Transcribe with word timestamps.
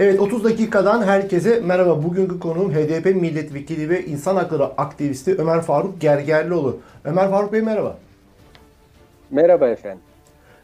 Evet 0.00 0.20
30 0.20 0.44
dakikadan 0.44 1.02
herkese 1.02 1.60
merhaba. 1.60 2.02
Bugünkü 2.02 2.40
konuğum 2.40 2.72
HDP 2.72 3.06
milletvekili 3.06 3.88
ve 3.88 4.06
insan 4.06 4.36
hakları 4.36 4.64
aktivisti 4.64 5.34
Ömer 5.38 5.60
Faruk 5.60 6.00
Gergerlioğlu. 6.00 6.78
Ömer 7.04 7.30
Faruk 7.30 7.52
Bey 7.52 7.62
merhaba. 7.62 7.96
Merhaba 9.30 9.68
efendim. 9.68 10.00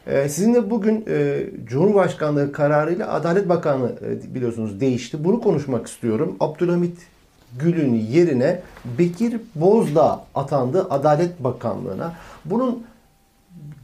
Ee, 0.07 0.29
sizinle 0.29 0.69
bugün 0.69 1.05
e, 1.09 1.45
Cumhurbaşkanlığı 1.65 2.51
kararıyla 2.51 3.13
Adalet 3.13 3.49
Bakanı 3.49 3.91
e, 4.05 4.35
biliyorsunuz 4.35 4.79
değişti. 4.79 5.23
Bunu 5.23 5.41
konuşmak 5.41 5.87
istiyorum. 5.87 6.35
Abdülhamit 6.39 6.97
Gül'ün 7.59 7.93
yerine 7.95 8.61
Bekir 8.99 9.41
Bozdağ 9.55 10.23
atandı 10.35 10.87
Adalet 10.89 11.43
Bakanlığı'na. 11.43 12.13
Bunun 12.45 12.83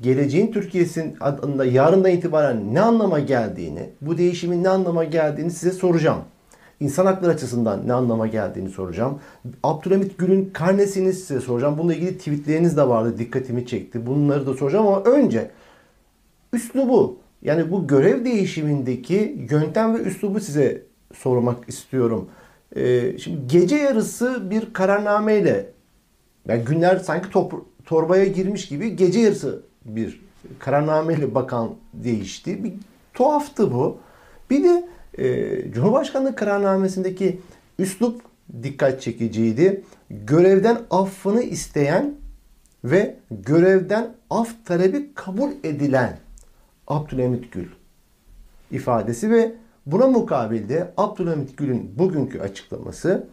geleceğin 0.03 0.51
Türkiye'sin 0.51 1.15
adında 1.19 1.65
yarından 1.65 2.11
itibaren 2.11 2.73
ne 2.73 2.81
anlama 2.81 3.19
geldiğini, 3.19 3.89
bu 4.01 4.17
değişimin 4.17 4.63
ne 4.63 4.69
anlama 4.69 5.03
geldiğini 5.03 5.51
size 5.51 5.71
soracağım. 5.71 6.21
İnsan 6.79 7.05
hakları 7.05 7.31
açısından 7.31 7.87
ne 7.87 7.93
anlama 7.93 8.27
geldiğini 8.27 8.69
soracağım. 8.69 9.19
Abdülhamit 9.63 10.17
Gül'ün 10.17 10.49
karnesini 10.53 11.13
size 11.13 11.39
soracağım. 11.39 11.77
Bununla 11.77 11.93
ilgili 11.93 12.17
tweetleriniz 12.17 12.77
de 12.77 12.87
vardı. 12.87 13.17
Dikkatimi 13.17 13.65
çekti. 13.65 14.05
Bunları 14.05 14.47
da 14.47 14.53
soracağım 14.53 14.87
ama 14.87 15.03
önce 15.03 15.51
üslubu 16.53 17.17
yani 17.41 17.71
bu 17.71 17.87
görev 17.87 18.25
değişimindeki 18.25 19.47
yöntem 19.51 19.95
ve 19.95 19.99
üslubu 19.99 20.39
size 20.39 20.81
sormak 21.13 21.69
istiyorum. 21.69 22.29
Ee, 22.75 23.17
şimdi 23.17 23.47
gece 23.47 23.75
yarısı 23.75 24.49
bir 24.49 24.73
kararnameyle 24.73 25.69
yani 26.47 26.63
günler 26.63 26.97
sanki 26.97 27.29
top, 27.29 27.53
torbaya 27.85 28.25
girmiş 28.25 28.67
gibi 28.67 28.95
gece 28.95 29.19
yarısı 29.19 29.63
bir 29.85 30.21
kararnameyle 30.59 31.35
bakan 31.35 31.69
değişti. 31.93 32.63
Bir 32.63 32.73
tuhaftı 33.13 33.73
bu. 33.73 33.97
Bir 34.49 34.63
de 34.63 34.87
e, 35.17 35.71
Cumhurbaşkanlığı 35.71 36.35
kararnamesindeki 36.35 37.39
üslup 37.79 38.21
dikkat 38.63 39.01
çekiciydi. 39.01 39.83
Görevden 40.09 40.81
affını 40.89 41.43
isteyen 41.43 42.15
ve 42.83 43.15
görevden 43.31 44.15
af 44.29 44.65
talebi 44.65 45.13
kabul 45.13 45.49
edilen 45.63 46.17
Abdülhamit 46.87 47.51
Gül 47.51 47.67
ifadesi 48.71 49.31
ve 49.31 49.55
buna 49.85 50.07
mukabilde 50.07 50.93
Abdülhamit 50.97 51.57
Gül'ün 51.57 51.91
bugünkü 51.99 52.39
açıklaması 52.39 53.27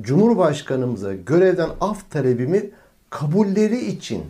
Cumhurbaşkanımıza 0.00 1.14
görevden 1.14 1.70
af 1.80 2.10
talebimi 2.10 2.70
kabulleri 3.10 3.84
için 3.84 4.22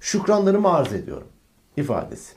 şükranlarımı 0.00 0.72
arz 0.72 0.92
ediyorum 0.92 1.28
ifadesi. 1.76 2.34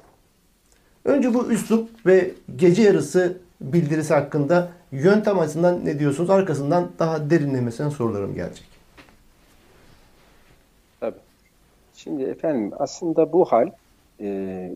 Önce 1.06 1.34
bu 1.34 1.52
üslup 1.52 2.06
ve 2.06 2.32
gece 2.56 2.82
yarısı 2.82 3.38
bildirisi 3.62 4.14
hakkında 4.14 4.72
yöntem 4.92 5.40
açısından 5.40 5.86
ne 5.86 6.00
diyorsunuz? 6.00 6.30
Arkasından 6.30 6.92
daha 7.00 7.30
derinlemesine 7.30 7.92
sorularım 7.92 8.36
gelecek. 8.36 8.68
Tabii. 11.00 11.20
Şimdi 11.94 12.24
efendim 12.24 12.72
aslında 12.80 13.34
bu 13.34 13.46
hal 13.46 13.72
e, 14.20 14.72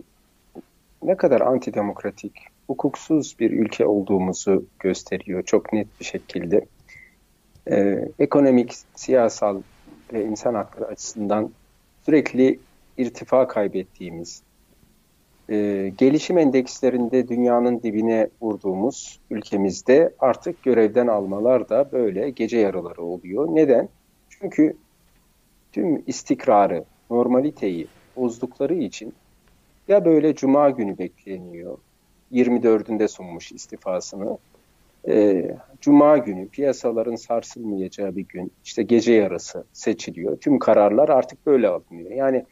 ne 1.03 1.17
kadar 1.17 1.42
antidemokratik, 1.42 2.33
hukuksuz 2.67 3.36
bir 3.39 3.52
ülke 3.52 3.86
olduğumuzu 3.86 4.66
gösteriyor 4.80 5.44
çok 5.44 5.73
net 5.73 5.88
bir 5.99 6.05
şekilde. 6.05 6.66
E, 7.72 8.08
ekonomik, 8.20 8.73
siyasal 8.95 9.61
ve 10.14 10.25
insan 10.25 10.53
hakları 10.53 10.86
açısından 10.86 11.52
sürekli 12.05 12.59
irtifa 12.98 13.48
kaybettiğimiz, 13.48 14.44
e, 15.50 15.92
gelişim 15.98 16.38
endekslerinde 16.38 17.28
dünyanın 17.28 17.82
dibine 17.84 18.30
vurduğumuz 18.42 19.20
ülkemizde 19.32 20.14
artık 20.20 20.64
görevden 20.64 21.08
almalar 21.08 21.70
da 21.70 21.92
böyle 21.92 22.30
gece 22.30 22.58
yarıları 22.58 23.02
oluyor. 23.02 23.48
Neden? 23.52 23.90
Çünkü 24.30 24.76
tüm 25.72 26.04
istikrarı, 26.08 26.84
normaliteyi 27.10 27.88
bozdukları 28.16 28.76
için 28.76 29.14
ya 29.88 30.05
böyle 30.05 30.36
cuma 30.36 30.70
günü 30.70 30.98
bekleniyor, 30.98 31.78
24'ünde 32.32 33.08
sunmuş 33.08 33.52
istifasını, 33.52 34.38
e, 35.08 35.45
cuma 35.82 36.17
günü 36.17 36.48
piyasaların 36.48 37.16
sarsılmayacağı 37.16 38.16
bir 38.16 38.26
gün, 38.28 38.52
işte 38.66 38.84
gece 38.84 39.14
yarısı 39.14 39.64
seçiliyor. 39.73 40.38
Tüm 40.38 40.60
kararlar 40.60 41.10
artık 41.10 41.45
böyle 41.45 41.67
alınıyor. 41.67 42.11
Yani 42.11 42.45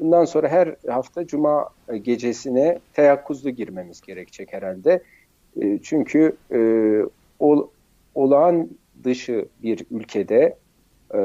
Bundan 0.00 0.24
sonra 0.24 0.48
her 0.48 0.76
hafta 0.88 1.26
cuma 1.26 1.68
gecesine 2.02 2.78
teyakkuzlu 2.92 3.50
girmemiz 3.50 4.00
gerekecek 4.00 4.52
herhalde. 4.52 5.02
E, 5.60 5.78
çünkü 5.82 6.36
e, 6.52 6.60
olağan 8.14 8.68
dışı 9.04 9.46
bir 9.62 9.86
ülkede 9.90 10.56
e, 11.14 11.18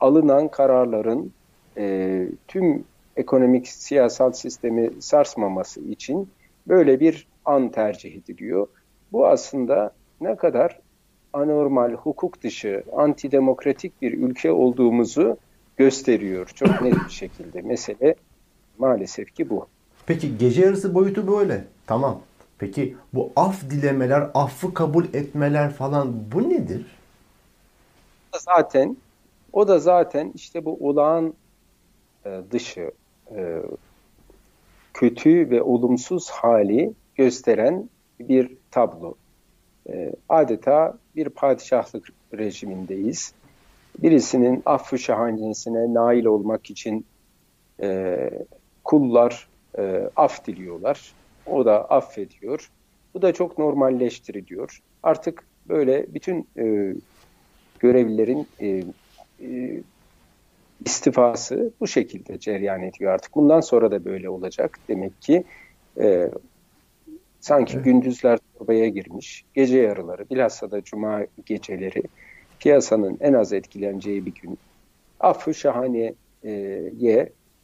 alınan 0.00 0.48
kararların 0.48 1.32
tüm 2.48 2.84
ekonomik 3.16 3.68
siyasal 3.68 4.32
sistemi 4.32 4.90
sarsmaması 5.00 5.80
için 5.80 6.28
böyle 6.68 7.00
bir 7.00 7.26
an 7.44 7.68
tercih 7.68 8.16
ediliyor. 8.16 8.66
Bu 9.12 9.26
aslında 9.26 9.92
ne 10.20 10.36
kadar 10.36 10.80
anormal, 11.32 11.92
hukuk 11.92 12.42
dışı, 12.42 12.82
antidemokratik 12.96 14.02
bir 14.02 14.12
ülke 14.12 14.52
olduğumuzu 14.52 15.36
gösteriyor 15.76 16.48
çok 16.48 16.82
net 16.82 16.94
bir 16.94 17.12
şekilde. 17.12 17.62
Mesele 17.62 18.14
maalesef 18.78 19.34
ki 19.34 19.50
bu. 19.50 19.66
Peki 20.06 20.38
gece 20.38 20.62
yarısı 20.62 20.94
boyutu 20.94 21.26
böyle. 21.26 21.64
Tamam. 21.86 22.20
Peki 22.58 22.96
bu 23.14 23.32
af 23.36 23.70
dilemeler, 23.70 24.30
affı 24.34 24.74
kabul 24.74 25.04
etmeler 25.04 25.72
falan 25.72 26.32
bu 26.32 26.50
nedir? 26.50 26.86
Zaten 28.38 28.96
o 29.52 29.68
da 29.68 29.78
zaten 29.78 30.32
işte 30.34 30.64
bu 30.64 30.88
olağan 30.88 31.34
e, 32.26 32.40
dışı 32.50 32.90
e, 33.36 33.62
kötü 34.94 35.50
ve 35.50 35.62
olumsuz 35.62 36.30
hali 36.30 36.92
gösteren 37.16 37.88
bir 38.20 38.56
tablo. 38.70 39.14
E, 39.88 40.12
adeta 40.28 40.98
bir 41.16 41.28
padişahlık 41.28 42.08
rejimindeyiz 42.34 43.34
birisinin 43.98 44.62
affı 44.66 44.98
şahanesine 44.98 45.94
nail 45.94 46.24
olmak 46.24 46.70
için 46.70 47.06
e, 47.82 48.30
kullar 48.84 49.48
e, 49.78 50.10
af 50.16 50.46
diliyorlar. 50.46 51.12
O 51.46 51.64
da 51.64 51.84
affediyor. 51.84 52.70
Bu 53.14 53.22
da 53.22 53.32
çok 53.32 53.58
normalleştiriliyor. 53.58 54.82
Artık 55.02 55.44
böyle 55.68 56.14
bütün 56.14 56.48
e, 56.58 56.94
görevlilerin 57.78 58.46
e, 58.60 58.84
e, 59.42 59.80
istifası 60.84 61.70
bu 61.80 61.86
şekilde 61.86 62.38
cereyan 62.38 62.82
ediyor 62.82 63.12
artık. 63.12 63.34
Bundan 63.34 63.60
sonra 63.60 63.90
da 63.90 64.04
böyle 64.04 64.28
olacak. 64.28 64.78
Demek 64.88 65.22
ki 65.22 65.44
e, 66.00 66.30
sanki 67.40 67.74
evet. 67.74 67.84
gündüzler 67.84 68.38
torbaya 68.58 68.88
girmiş, 68.88 69.44
gece 69.54 69.78
yarıları, 69.78 70.30
bilhassa 70.30 70.70
da 70.70 70.82
cuma 70.84 71.26
geceleri 71.46 72.02
piyasanın 72.62 73.18
en 73.20 73.32
az 73.32 73.52
etkileneceği 73.52 74.26
bir 74.26 74.34
gün 74.34 74.58
affı 75.20 75.54
şahaneye 75.54 76.14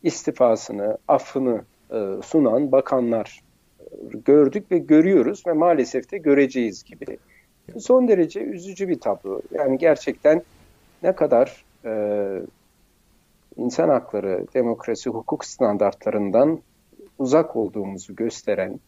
istifasını, 0.03 0.99
affını 1.09 1.65
e, 1.91 2.23
sunan 2.25 2.73
bakanlar 2.73 3.41
e, 3.81 3.85
gördük 4.25 4.73
ve 4.73 4.79
görüyoruz 4.79 5.43
ve 5.47 5.53
maalesef 5.53 6.13
de 6.13 6.19
göreceğiz 6.19 6.85
gibi. 6.85 7.19
Son 7.79 8.09
derece 8.09 8.41
üzücü 8.41 8.89
bir 8.89 9.01
tablo. 9.01 9.43
Yani 9.53 9.79
gerçekten 9.79 10.43
ne 11.03 11.13
kadar 11.15 11.65
e, 11.85 11.93
insan 13.57 13.89
hakları, 13.89 14.47
demokrasi, 14.55 15.11
hukuk 15.11 15.45
standartlarından 15.45 16.61
uzak 17.19 17.57
olduğumuzu 17.57 18.17
gösteren, 18.17 18.81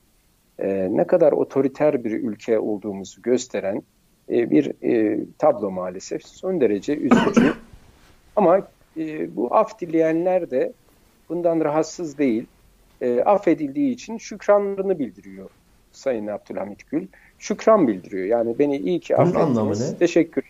e, 0.58 0.88
ne 0.90 1.06
kadar 1.06 1.32
otoriter 1.32 2.04
bir 2.04 2.12
ülke 2.12 2.58
olduğumuzu 2.58 3.22
gösteren 3.22 3.82
e, 4.30 4.50
bir 4.50 4.72
e, 4.84 5.20
tablo 5.38 5.70
maalesef. 5.70 6.26
Son 6.26 6.60
derece 6.60 6.96
üzücü. 6.96 7.54
Ama 8.36 8.68
e, 8.96 9.36
bu 9.36 9.54
af 9.54 9.80
dileyenler 9.80 10.50
de 10.50 10.72
bundan 11.28 11.60
rahatsız 11.60 12.18
değil. 12.18 12.46
E, 13.00 13.20
affedildiği 13.20 13.94
için 13.94 14.18
şükranlarını 14.18 14.98
bildiriyor 14.98 15.50
Sayın 15.92 16.26
Abdülhamit 16.26 16.90
Gül. 16.90 17.06
Şükran 17.38 17.88
bildiriyor. 17.88 18.26
Yani 18.26 18.58
beni 18.58 18.76
iyi 18.76 19.00
ki 19.00 19.16
affettiniz. 19.16 19.98
Teşekkür 19.98 20.44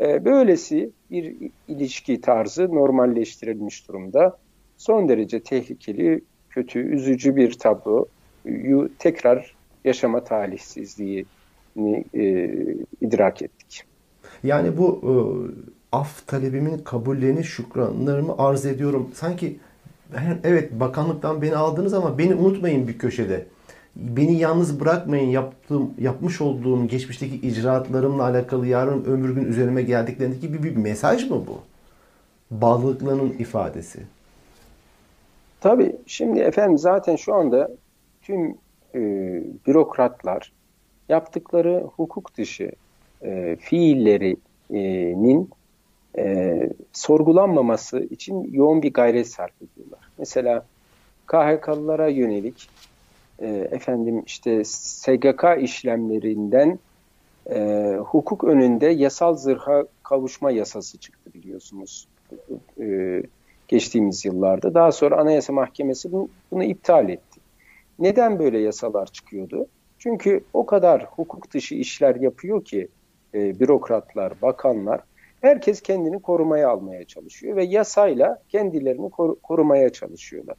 e, 0.00 0.24
Böylesi 0.24 0.90
bir 1.10 1.36
ilişki 1.68 2.20
tarzı 2.20 2.74
normalleştirilmiş 2.74 3.88
durumda. 3.88 4.38
Son 4.78 5.08
derece 5.08 5.40
tehlikeli, 5.42 6.20
kötü, 6.50 6.78
üzücü 6.78 7.36
bir 7.36 7.52
tabloyu 7.52 8.90
tekrar 8.98 9.54
yaşama 9.84 10.24
talihsizliği 10.24 11.26
e, 12.14 12.54
idrak 13.00 13.42
ettik. 13.42 13.84
Yani 14.42 14.76
bu 14.78 15.00
e, 15.02 15.12
af 15.92 16.26
talebimin 16.26 16.78
kabullerini, 16.78 17.44
şükranlarımı 17.44 18.34
arz 18.38 18.66
ediyorum. 18.66 19.10
Sanki 19.14 19.56
evet 20.44 20.72
bakanlıktan 20.72 21.42
beni 21.42 21.56
aldınız 21.56 21.94
ama 21.94 22.18
beni 22.18 22.34
unutmayın 22.34 22.88
bir 22.88 22.98
köşede. 22.98 23.46
beni 23.96 24.38
yalnız 24.38 24.80
bırakmayın 24.80 25.30
yaptığım 25.30 25.90
yapmış 25.98 26.40
olduğum 26.40 26.88
geçmişteki 26.88 27.36
icraatlarımla 27.36 28.22
alakalı 28.22 28.66
yarın 28.66 29.04
ömür 29.04 29.34
gün 29.34 29.44
üzerime 29.44 29.82
geldiklerindeki 29.82 30.40
gibi 30.40 30.62
bir 30.62 30.76
mesaj 30.76 31.30
mı 31.30 31.44
bu? 31.46 31.60
Bağlılıklarının 32.50 33.34
ifadesi. 33.38 34.00
Tabii 35.60 35.96
şimdi 36.06 36.38
efendim 36.38 36.78
zaten 36.78 37.16
şu 37.16 37.34
anda 37.34 37.70
tüm 38.22 38.54
e, 38.94 39.00
bürokratlar 39.66 40.52
yaptıkları 41.10 41.84
hukuk 41.96 42.36
dışı 42.36 42.72
e, 43.22 43.56
fiillerinin 43.60 45.50
e, 46.18 46.60
sorgulanmaması 46.92 48.00
için 48.00 48.52
yoğun 48.52 48.82
bir 48.82 48.92
gayret 48.92 49.28
sarf 49.28 49.52
ediyorlar. 49.62 50.08
Mesela 50.18 50.66
KHK'lılara 51.26 52.08
yönelik 52.08 52.68
e, 53.38 53.46
efendim 53.48 54.22
işte 54.26 54.64
SGK 54.64 55.44
işlemlerinden 55.60 56.78
e, 57.50 57.96
hukuk 58.06 58.44
önünde 58.44 58.86
yasal 58.86 59.34
zırha 59.34 59.84
kavuşma 60.02 60.50
yasası 60.50 60.98
çıktı 60.98 61.30
biliyorsunuz 61.34 62.08
e, 62.80 63.22
geçtiğimiz 63.68 64.24
yıllarda. 64.24 64.74
Daha 64.74 64.92
sonra 64.92 65.16
Anayasa 65.16 65.52
Mahkemesi 65.52 66.12
bunu, 66.12 66.28
bunu 66.50 66.64
iptal 66.64 67.08
etti. 67.08 67.40
Neden 67.98 68.38
böyle 68.38 68.58
yasalar 68.58 69.06
çıkıyordu? 69.06 69.66
Çünkü 70.00 70.44
o 70.52 70.66
kadar 70.66 71.04
hukuk 71.04 71.50
dışı 71.50 71.74
işler 71.74 72.16
yapıyor 72.16 72.64
ki 72.64 72.88
e, 73.34 73.60
bürokratlar, 73.60 74.42
bakanlar, 74.42 75.00
herkes 75.40 75.80
kendini 75.80 76.22
korumaya 76.22 76.70
almaya 76.70 77.04
çalışıyor 77.04 77.56
ve 77.56 77.64
yasayla 77.64 78.42
kendilerini 78.48 79.10
kor 79.10 79.36
korumaya 79.42 79.92
çalışıyorlar. 79.92 80.56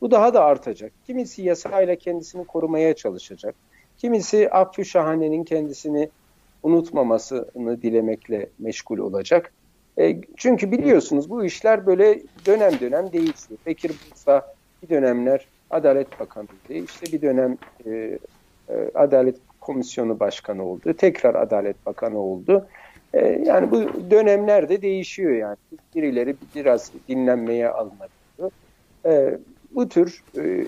Bu 0.00 0.10
daha 0.10 0.34
da 0.34 0.44
artacak. 0.44 0.92
Kimisi 1.06 1.42
yasayla 1.42 1.96
kendisini 1.96 2.44
korumaya 2.44 2.94
çalışacak. 2.96 3.54
Kimisi 3.98 4.50
affü 4.50 4.84
şahanenin 4.84 5.44
kendisini 5.44 6.08
unutmamasını 6.62 7.82
dilemekle 7.82 8.48
meşgul 8.58 8.98
olacak. 8.98 9.52
E, 9.98 10.20
çünkü 10.36 10.72
biliyorsunuz 10.72 11.30
bu 11.30 11.44
işler 11.44 11.86
böyle 11.86 12.22
dönem 12.46 12.80
dönem 12.80 13.12
değişiyor. 13.12 13.60
Bekir 13.66 13.92
Bursa 14.10 14.54
bir 14.82 14.88
dönemler 14.88 15.46
Adalet 15.70 16.20
Bakanı'ydı. 16.20 16.84
İşte 16.84 17.12
bir 17.12 17.22
dönem 17.22 17.58
e, 17.86 18.18
e, 18.68 18.90
Adalet 18.94 19.36
Komisyonu 19.60 20.20
Başkanı 20.20 20.64
oldu. 20.64 20.92
Tekrar 20.92 21.34
Adalet 21.34 21.86
Bakanı 21.86 22.18
oldu. 22.18 22.66
E, 23.14 23.42
yani 23.46 23.70
bu 23.70 24.10
dönemlerde 24.10 24.82
değişiyor 24.82 25.32
yani. 25.32 25.56
Birileri 25.94 26.36
biraz 26.54 26.92
dinlenmeye 27.08 27.68
alınabiliyor. 27.68 28.50
E, 29.06 29.38
bu 29.70 29.88
tür 29.88 30.24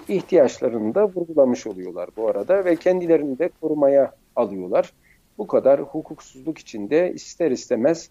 ihtiyaçlarını 0.08 0.94
da 0.94 1.04
vurgulamış 1.04 1.66
oluyorlar 1.66 2.08
bu 2.16 2.28
arada 2.28 2.64
ve 2.64 2.76
kendilerini 2.76 3.38
de 3.38 3.50
korumaya 3.60 4.12
alıyorlar. 4.36 4.92
Bu 5.38 5.46
kadar 5.46 5.80
hukuksuzluk 5.80 6.58
içinde 6.58 7.12
ister 7.12 7.50
istemez 7.50 8.10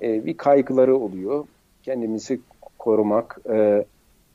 bir 0.00 0.36
kaygıları 0.36 0.96
oluyor. 0.96 1.44
Kendimizi 1.82 2.40
korumak, 2.78 3.40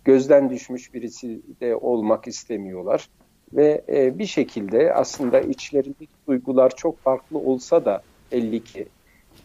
gözden 0.06 0.50
düşmüş 0.50 0.94
birisi 0.94 1.40
de 1.62 1.76
olmak 1.76 2.28
istemiyorlar. 2.28 3.10
Ve 3.54 3.82
e, 3.90 4.20
bir 4.20 4.26
şekilde 4.26 4.94
aslında 4.94 5.42
içlerindeki 5.42 6.12
duygular 6.28 6.76
çok 6.76 7.00
farklı 7.00 7.38
olsa 7.38 7.86
da 7.86 8.02
52 8.32 8.88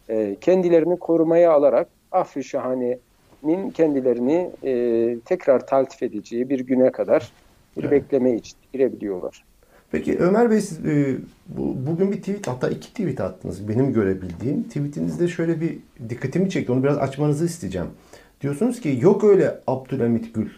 e, 0.08 0.36
kendilerini 0.40 0.98
korumaya 0.98 1.52
alarak 1.52 1.88
affı 2.12 2.44
şahanenin 2.44 3.70
kendilerini 3.74 4.50
e, 4.64 5.16
tekrar 5.24 5.66
taltif 5.66 6.02
edeceği 6.02 6.48
bir 6.48 6.60
güne 6.60 6.92
kadar 6.92 7.32
bir 7.76 7.84
evet. 7.84 7.92
bekleme 7.92 8.34
için 8.34 8.56
girebiliyorlar. 8.72 9.44
Peki 9.90 10.18
Ömer 10.18 10.50
Bey 10.50 10.60
siz 10.60 10.86
e, 10.86 11.16
bu, 11.48 11.76
bugün 11.86 12.12
bir 12.12 12.16
tweet 12.16 12.46
hatta 12.46 12.68
iki 12.68 12.88
tweet 12.88 13.20
attınız 13.20 13.68
benim 13.68 13.92
görebildiğim. 13.92 14.62
Tweetinizde 14.62 15.28
şöyle 15.28 15.60
bir 15.60 15.78
dikkatimi 16.08 16.50
çekti 16.50 16.72
onu 16.72 16.82
biraz 16.82 16.98
açmanızı 16.98 17.44
isteyeceğim. 17.44 17.88
Diyorsunuz 18.40 18.80
ki 18.80 18.98
yok 19.00 19.24
öyle 19.24 19.60
Abdülhamit 19.66 20.34
Gül. 20.34 20.50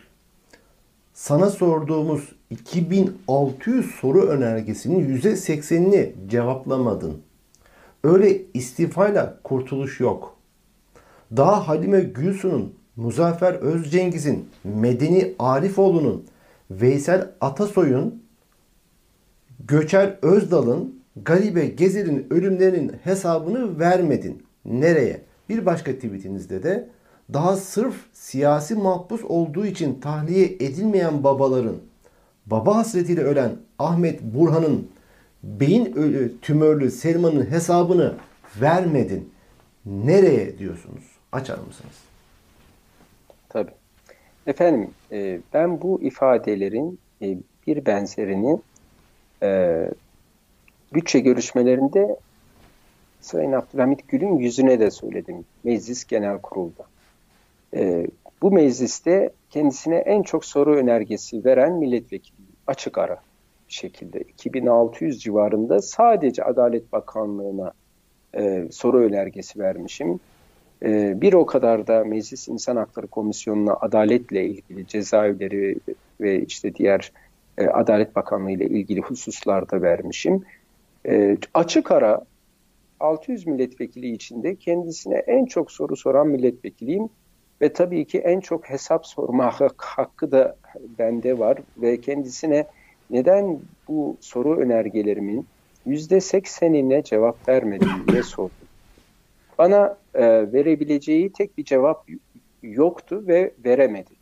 Sana 1.19 1.51
sorduğumuz 1.51 2.33
2600 2.51 3.91
soru 3.91 4.23
önergesinin 4.23 5.19
%80'ini 5.19 6.13
cevaplamadın. 6.29 7.23
Öyle 8.05 8.43
istifayla 8.55 9.39
kurtuluş 9.45 10.01
yok. 10.01 10.37
Daha 11.37 11.69
Halime 11.69 12.01
Gülsu'nun, 12.01 12.75
Muzaffer 12.97 13.55
Özcengiz'in, 13.55 14.49
Medeni 14.65 15.35
Arifoğlu'nun, 15.39 16.25
Veysel 16.71 17.31
Atasoy'un, 17.41 18.23
Göçer 19.69 20.17
Özdal'ın, 20.23 21.03
Garibe 21.25 21.67
Gezer'in 21.67 22.27
ölümlerinin 22.31 22.93
hesabını 23.05 23.79
vermedin. 23.79 24.43
Nereye? 24.65 25.23
Bir 25.49 25.67
başka 25.67 25.93
tweetinizde 25.93 26.63
de 26.63 26.89
daha 27.33 27.57
sırf 27.57 27.95
siyasi 28.13 28.75
mahpus 28.75 29.25
olduğu 29.25 29.67
için 29.67 30.01
tahliye 30.01 30.47
edilmeyen 30.47 31.25
babaların, 31.25 31.77
baba 32.47 32.77
hasretiyle 32.77 33.21
ölen 33.21 33.57
Ahmet 33.79 34.23
Burhan'ın 34.23 34.89
beyin 35.43 35.93
ölü, 35.97 36.41
tümörlü 36.41 36.91
Selman'ın 36.91 37.51
hesabını 37.51 38.15
vermedin. 38.61 39.33
Nereye 39.87 40.59
diyorsunuz? 40.59 41.05
Açar 41.33 41.59
mısınız? 41.59 41.95
Tabii. 43.49 43.71
Efendim 44.47 44.91
e, 45.13 45.41
ben 45.55 45.83
bu 45.83 46.03
ifadelerin 46.03 46.99
e, 47.23 47.39
bir 47.67 47.87
benzerini 47.87 48.61
e, 49.43 49.91
bütçe 50.95 51.21
görüşmelerinde 51.21 52.17
Sayın 53.21 53.53
Abdülhamit 53.53 54.09
Gül'ün 54.09 54.37
yüzüne 54.37 54.81
de 54.81 54.91
söyledim. 54.91 55.45
Meclis 55.65 56.05
Genel 56.05 56.39
Kurul'da. 56.39 56.85
E, 57.77 58.07
bu 58.43 58.51
mecliste 58.51 59.31
kendisine 59.51 59.97
en 59.97 60.23
çok 60.23 60.45
soru 60.45 60.77
önergesi 60.77 61.45
veren 61.45 61.73
milletvekili 61.73 62.37
açık 62.67 62.99
ara 62.99 63.21
şekilde 63.69 64.21
2600 64.21 65.23
civarında 65.23 65.83
sadece 65.83 66.45
Adalet 66.45 66.93
Bakanlığı'na 66.93 67.73
e, 68.35 68.69
soru 68.71 69.01
önergesi 69.01 69.59
vermişim. 69.59 70.21
E, 70.83 71.21
bir 71.21 71.33
o 71.33 71.47
kadar 71.47 71.87
da 71.87 72.05
Meclis 72.05 72.49
İnsan 72.49 72.77
Hakları 72.77 73.07
Komisyonu'na 73.07 73.75
adaletle 73.75 74.45
ilgili 74.45 74.87
cezaevleri 74.87 75.77
ve 76.21 76.43
işte 76.43 76.75
diğer 76.75 77.13
e, 77.59 77.67
Adalet 77.67 78.17
Bakanlığı 78.17 78.51
ile 78.51 78.67
ilgili 78.67 79.01
hususlarda 79.01 79.83
vermişim. 79.83 80.45
E, 81.07 81.37
açık 81.55 81.93
ara 81.93 82.25
600 83.01 83.47
milletvekili 83.47 84.13
içinde 84.13 84.57
kendisine 84.57 85.17
en 85.17 85.45
çok 85.45 85.73
soru 85.73 85.97
soran 85.97 86.29
milletvekiliyim 86.29 87.09
ve 87.63 87.73
tabii 87.73 88.05
ki 88.05 88.19
en 88.19 88.41
çok 88.41 88.71
hesap 88.71 89.07
sorma 89.07 89.61
hakkı 89.77 90.33
da 90.33 90.57
bende 90.99 91.39
var 91.39 91.59
ve 91.77 92.01
kendisine 92.01 92.67
neden 93.11 93.61
bu 93.89 94.17
soru 94.21 94.61
önergelerimin 94.61 95.47
yüzde 95.87 96.21
seksenine 96.21 97.03
cevap 97.03 97.49
vermedin 97.49 97.89
diye 98.09 98.23
sordum. 98.23 98.57
Bana 99.59 99.99
e, 100.15 100.53
verebileceği 100.53 101.33
tek 101.33 101.59
bir 101.59 101.65
cevap 101.65 102.09
yoktu 102.63 103.25
ve 103.27 103.55
veremedi. 103.65 104.15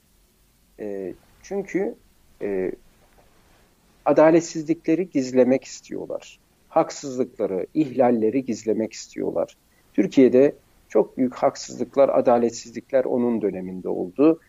E, 0.80 1.14
çünkü 1.42 1.94
e, 2.42 2.72
adaletsizlikleri 4.04 5.10
gizlemek 5.10 5.64
istiyorlar. 5.64 6.38
Haksızlıkları, 6.68 7.66
ihlalleri 7.74 8.44
gizlemek 8.44 8.92
istiyorlar. 8.92 9.56
Türkiye'de 9.94 10.54
çok 10.96 11.16
büyük 11.16 11.34
haksızlıklar, 11.34 12.08
adaletsizlikler 12.08 13.04
onun 13.04 13.42
döneminde 13.42 13.88
oldu. 13.88 14.40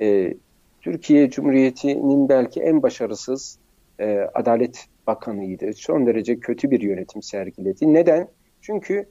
E, 0.00 0.34
Türkiye 0.80 1.30
Cumhuriyeti'nin 1.30 2.28
belki 2.28 2.60
en 2.60 2.82
başarısız 2.82 3.58
e, 4.00 4.18
Adalet 4.34 4.86
Bakanı'ydı. 5.06 5.72
Son 5.74 6.06
derece 6.06 6.40
kötü 6.40 6.70
bir 6.70 6.80
yönetim 6.80 7.22
sergiledi. 7.22 7.94
Neden? 7.94 8.28
Çünkü 8.60 9.06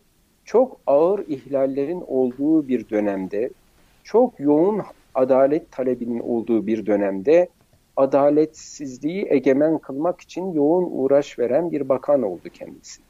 çok 0.45 0.79
ağır 0.87 1.27
ihlallerin 1.27 2.03
olduğu 2.07 2.67
bir 2.67 2.89
dönemde, 2.89 3.49
çok 4.03 4.39
yoğun 4.39 4.81
adalet 5.15 5.71
talebinin 5.71 6.19
olduğu 6.19 6.67
bir 6.67 6.85
dönemde 6.85 7.49
adaletsizliği 7.95 9.25
egemen 9.29 9.77
kılmak 9.77 10.21
için 10.21 10.53
yoğun 10.53 10.89
uğraş 10.91 11.39
veren 11.39 11.71
bir 11.71 11.89
bakan 11.89 12.21
oldu 12.21 12.49
kendisi. 12.53 13.01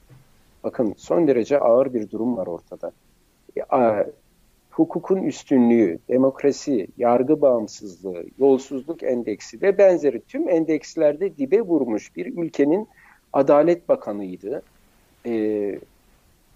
Bakın 0.64 0.94
son 0.98 1.28
derece 1.28 1.60
ağır 1.60 1.94
bir 1.94 2.10
durum 2.10 2.38
var 2.38 2.48
ortada. 2.48 2.92
E, 3.58 4.12
hukukun 4.72 5.24
üstünlüğü, 5.24 6.00
demokrasi, 6.10 6.88
yargı 6.98 7.42
bağımsızlığı, 7.42 8.24
yolsuzluk 8.40 9.04
endeksi 9.04 9.62
ve 9.62 9.78
benzeri 9.78 10.22
tüm 10.22 10.50
endekslerde 10.50 11.38
dibe 11.38 11.62
vurmuş 11.62 12.16
bir 12.16 12.38
ülkenin 12.38 12.88
Adalet 13.34 13.90
Bakanıydı. 13.90 14.62
Ee, 15.26 15.80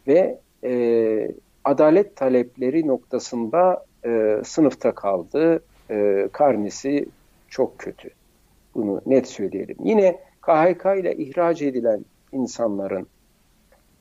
ve 0.07 0.39
e, 0.63 1.31
adalet 1.63 2.15
talepleri 2.15 2.87
noktasında 2.87 3.85
e, 4.05 4.41
sınıfta 4.43 4.95
kaldı. 4.95 5.63
E, 5.89 6.27
karnesi 6.31 7.05
çok 7.49 7.79
kötü. 7.79 8.09
Bunu 8.75 9.01
net 9.05 9.27
söyleyelim. 9.27 9.77
Yine 9.83 10.19
KHK 10.41 10.85
ile 10.99 11.15
ihraç 11.15 11.61
edilen 11.61 12.05
insanların 12.31 13.07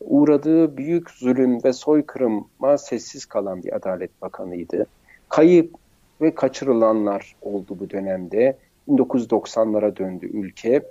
uğradığı 0.00 0.76
büyük 0.76 1.11
zulüm 1.11 1.64
ve 1.64 1.73
soykırıma 1.73 2.78
sessiz 2.78 3.25
kalan 3.25 3.62
bir 3.62 3.76
Adalet 3.76 4.23
Bakanıydı. 4.23 4.87
Kayıp 5.28 5.75
ve 6.21 6.35
kaçırılanlar 6.35 7.37
oldu 7.42 7.76
bu 7.80 7.90
dönemde. 7.90 8.59
1990'lara 8.88 9.97
döndü 9.97 10.26
ülke 10.26 10.83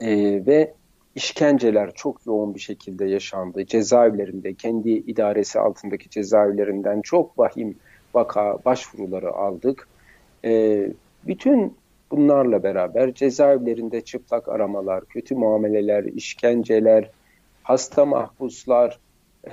ee, 0.00 0.42
ve 0.46 0.74
işkenceler 1.14 1.90
çok 1.94 2.26
yoğun 2.26 2.54
bir 2.54 2.60
şekilde 2.60 3.04
yaşandı. 3.04 3.66
Cezaevlerinde, 3.66 4.54
kendi 4.54 4.90
idaresi 4.90 5.58
altındaki 5.58 6.10
cezaevlerinden 6.10 7.00
çok 7.00 7.38
vahim 7.38 7.76
vaka 8.14 8.58
başvuruları 8.64 9.32
aldık. 9.32 9.88
Ee, 10.44 10.92
bütün 11.26 11.76
bunlarla 12.10 12.62
beraber 12.62 13.14
cezaevlerinde 13.14 14.00
çıplak 14.00 14.48
aramalar, 14.48 15.04
kötü 15.04 15.34
muameleler, 15.34 16.04
işkenceler, 16.04 17.10
hasta 17.70 18.06
mahpuslar, 18.06 18.98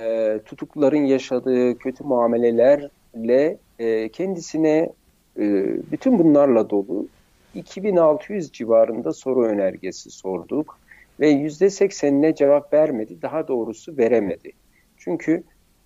e, 0.00 0.38
tutukların 0.44 1.04
yaşadığı 1.04 1.78
kötü 1.78 2.04
muamelelerle 2.04 3.58
e, 3.78 4.08
kendisine 4.08 4.92
e, 5.38 5.44
bütün 5.92 6.18
bunlarla 6.18 6.70
dolu 6.70 7.08
2600 7.54 8.52
civarında 8.52 9.12
soru 9.12 9.44
önergesi 9.44 10.10
sorduk 10.10 10.78
ve 11.20 11.32
%80'ine 11.32 12.34
cevap 12.34 12.72
vermedi. 12.72 13.22
Daha 13.22 13.48
doğrusu 13.48 13.96
veremedi. 13.98 14.52
Çünkü 14.96 15.42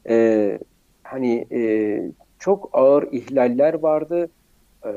e, 0.09 0.59
hani 1.03 1.47
e, 1.53 1.61
çok 2.39 2.71
ağır 2.73 3.13
ihlaller 3.13 3.75
vardı. 3.75 4.31
E, 4.85 4.91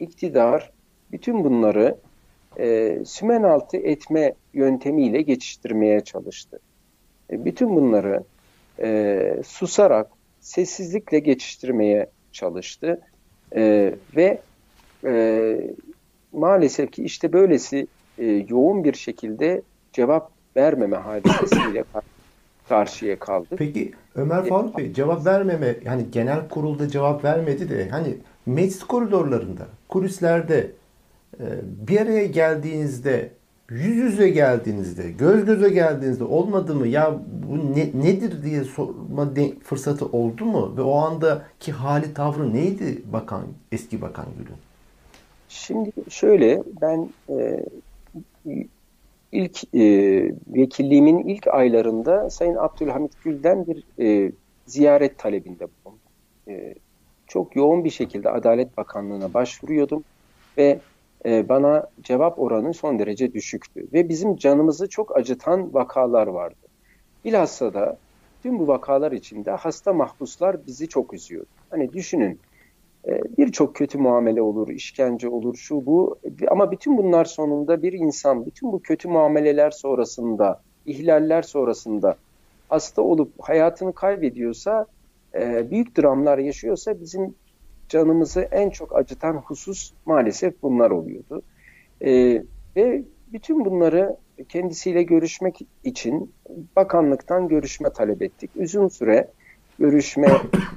iktidar 0.00 0.72
bütün 1.12 1.44
bunları 1.44 1.96
e, 2.58 2.98
sümen 3.04 3.42
altı 3.42 3.76
etme 3.76 4.34
yöntemiyle 4.54 5.22
geçiştirmeye 5.22 6.00
çalıştı. 6.00 6.60
E, 7.32 7.44
bütün 7.44 7.76
bunları 7.76 8.22
e, 8.82 9.42
susarak, 9.46 10.10
sessizlikle 10.40 11.18
geçiştirmeye 11.18 12.06
çalıştı. 12.32 13.00
E, 13.56 13.94
ve 14.16 14.40
e, 15.04 15.56
maalesef 16.32 16.92
ki 16.92 17.04
işte 17.04 17.32
böylesi 17.32 17.86
e, 18.18 18.24
yoğun 18.48 18.84
bir 18.84 18.94
şekilde 18.94 19.62
cevap 19.92 20.30
vermeme 20.56 20.96
hadisesiyle 20.96 21.84
karşıya 22.68 23.18
kaldık. 23.18 23.58
Peki 23.58 23.92
Ömer 24.14 24.44
Faruk 24.44 24.78
Bey 24.78 24.92
cevap 24.92 25.26
vermeme 25.26 25.76
yani 25.84 26.06
genel 26.12 26.48
kurulda 26.48 26.88
cevap 26.88 27.24
vermedi 27.24 27.70
de 27.70 27.88
hani 27.88 28.16
meclis 28.46 28.84
koridorlarında, 28.84 29.66
kulislerde 29.88 30.70
e, 31.40 31.44
bir 31.88 32.00
araya 32.00 32.26
geldiğinizde 32.26 33.30
yüz 33.70 33.96
yüze 33.96 34.28
geldiğinizde, 34.28 35.10
göz 35.10 35.44
göze 35.44 35.68
geldiğinizde 35.68 36.24
olmadı 36.24 36.74
mı 36.74 36.86
ya 36.86 37.18
bu 37.48 37.72
ne, 37.76 37.90
nedir 38.04 38.42
diye 38.42 38.64
sorma 38.64 39.28
fırsatı 39.64 40.06
oldu 40.06 40.44
mu? 40.44 40.74
Ve 40.76 40.82
o 40.82 40.96
andaki 40.96 41.72
hali 41.72 42.14
tavrı 42.14 42.54
neydi 42.54 43.02
bakan, 43.12 43.42
eski 43.72 44.02
bakan 44.02 44.26
Gül'ün? 44.38 44.58
Şimdi 45.48 45.92
şöyle 46.08 46.62
ben 46.80 47.08
e, 47.28 47.64
ilk 49.32 49.74
e, 49.74 49.82
vekilliğimin 50.48 51.18
ilk 51.18 51.46
aylarında 51.46 52.30
Sayın 52.30 52.56
Abdülhamit 52.56 53.12
Gül'den 53.24 53.66
bir 53.66 53.84
e, 54.04 54.32
ziyaret 54.66 55.18
talebinde 55.18 55.66
bulundum. 55.84 56.00
E, 56.48 56.74
çok 57.26 57.56
yoğun 57.56 57.84
bir 57.84 57.90
şekilde 57.90 58.30
Adalet 58.30 58.76
Bakanlığı'na 58.76 59.34
başvuruyordum 59.34 60.04
ve 60.58 60.80
e, 61.26 61.48
bana 61.48 61.86
cevap 62.02 62.38
oranı 62.38 62.74
son 62.74 62.98
derece 62.98 63.32
düşüktü. 63.32 63.86
Ve 63.92 64.08
bizim 64.08 64.36
canımızı 64.36 64.88
çok 64.88 65.16
acıtan 65.16 65.74
vakalar 65.74 66.26
vardı. 66.26 66.66
Bilhassa 67.24 67.74
da 67.74 67.96
tüm 68.42 68.58
bu 68.58 68.68
vakalar 68.68 69.12
içinde 69.12 69.50
hasta 69.50 69.92
mahpuslar 69.92 70.66
bizi 70.66 70.88
çok 70.88 71.14
üzüyordu. 71.14 71.48
Hani 71.70 71.92
düşünün 71.92 72.38
e, 73.08 73.20
birçok 73.38 73.74
kötü 73.74 73.98
muamele 73.98 74.42
olur, 74.42 74.68
işkence 74.68 75.28
olur, 75.28 75.56
şu 75.56 75.86
bu. 75.86 76.18
Ama 76.48 76.70
bütün 76.70 76.98
bunlar 76.98 77.24
sonunda 77.24 77.82
bir 77.82 77.92
insan, 77.92 78.46
bütün 78.46 78.72
bu 78.72 78.82
kötü 78.82 79.08
muameleler 79.08 79.70
sonrasında, 79.70 80.60
ihlaller 80.86 81.42
sonrasında 81.42 82.16
hasta 82.68 83.02
olup 83.02 83.32
hayatını 83.40 83.92
kaybediyorsa, 83.92 84.86
e, 85.34 85.70
büyük 85.70 85.98
dramlar 85.98 86.38
yaşıyorsa 86.38 87.00
bizim 87.00 87.34
canımızı 87.88 88.40
en 88.40 88.70
çok 88.70 88.96
acıtan 88.96 89.34
husus 89.34 89.92
maalesef 90.06 90.62
bunlar 90.62 90.90
oluyordu. 90.90 91.42
E, 92.04 92.42
ve 92.76 93.02
bütün 93.32 93.64
bunları 93.64 94.16
kendisiyle 94.48 95.02
görüşmek 95.02 95.60
için 95.84 96.32
bakanlıktan 96.76 97.48
görüşme 97.48 97.90
talep 97.90 98.22
ettik. 98.22 98.50
Uzun 98.56 98.88
süre 98.88 99.28
görüşme 99.78 100.28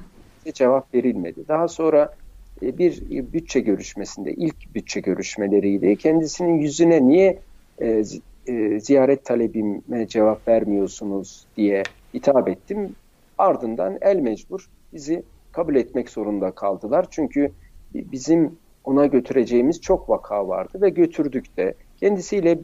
cevap 0.54 0.94
verilmedi. 0.94 1.48
Daha 1.48 1.68
sonra 1.68 2.14
e, 2.62 2.78
bir 2.78 3.02
bütçe 3.32 3.60
görüşmesinde, 3.60 4.32
ilk 4.32 4.74
bütçe 4.74 5.00
görüşmeleriydi. 5.00 5.96
Kendisinin 5.96 6.58
yüzüne 6.58 7.08
niye 7.08 7.38
e, 7.80 8.04
e, 8.46 8.80
ziyaret 8.80 9.24
talebime 9.24 10.08
cevap 10.08 10.48
vermiyorsunuz 10.48 11.46
diye 11.56 11.82
hitap 12.14 12.48
ettim. 12.48 12.94
Ardından 13.38 13.98
el 14.00 14.16
mecbur 14.16 14.68
bizi 14.92 15.22
kabul 15.52 15.74
etmek 15.74 16.10
zorunda 16.10 16.50
kaldılar. 16.50 17.06
Çünkü 17.10 17.52
bizim 17.94 18.58
ona 18.84 19.06
götüreceğimiz 19.06 19.80
çok 19.80 20.10
vaka 20.10 20.48
vardı 20.48 20.80
ve 20.80 20.88
götürdük 20.88 21.56
de. 21.56 21.74
Kendisiyle 22.00 22.58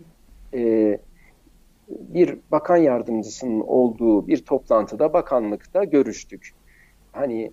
e, 0.54 0.98
bir 1.88 2.38
bakan 2.50 2.76
yardımcısının 2.76 3.60
olduğu 3.60 4.26
bir 4.26 4.44
toplantıda 4.44 5.12
bakanlıkta 5.12 5.84
görüştük. 5.84 6.50
Hani 7.12 7.50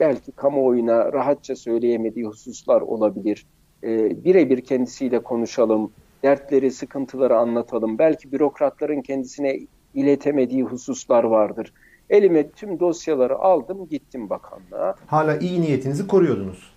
belki 0.00 0.32
kamuoyuna 0.32 1.12
rahatça 1.12 1.56
söyleyemediği 1.56 2.26
hususlar 2.26 2.80
olabilir. 2.80 3.46
E, 3.84 4.24
birebir 4.24 4.60
kendisiyle 4.60 5.18
konuşalım, 5.18 5.92
dertleri, 6.22 6.70
sıkıntıları 6.70 7.36
anlatalım. 7.36 7.98
Belki 7.98 8.32
bürokratların 8.32 9.02
kendisine 9.02 9.58
iletemediği 9.94 10.62
hususlar 10.62 11.24
vardır. 11.24 11.72
Elime 12.10 12.50
tüm 12.50 12.80
dosyaları 12.80 13.38
aldım, 13.38 13.88
gittim 13.88 14.30
bakanlığa. 14.30 14.94
Hala 15.06 15.36
iyi 15.36 15.60
niyetinizi 15.60 16.06
koruyordunuz. 16.06 16.74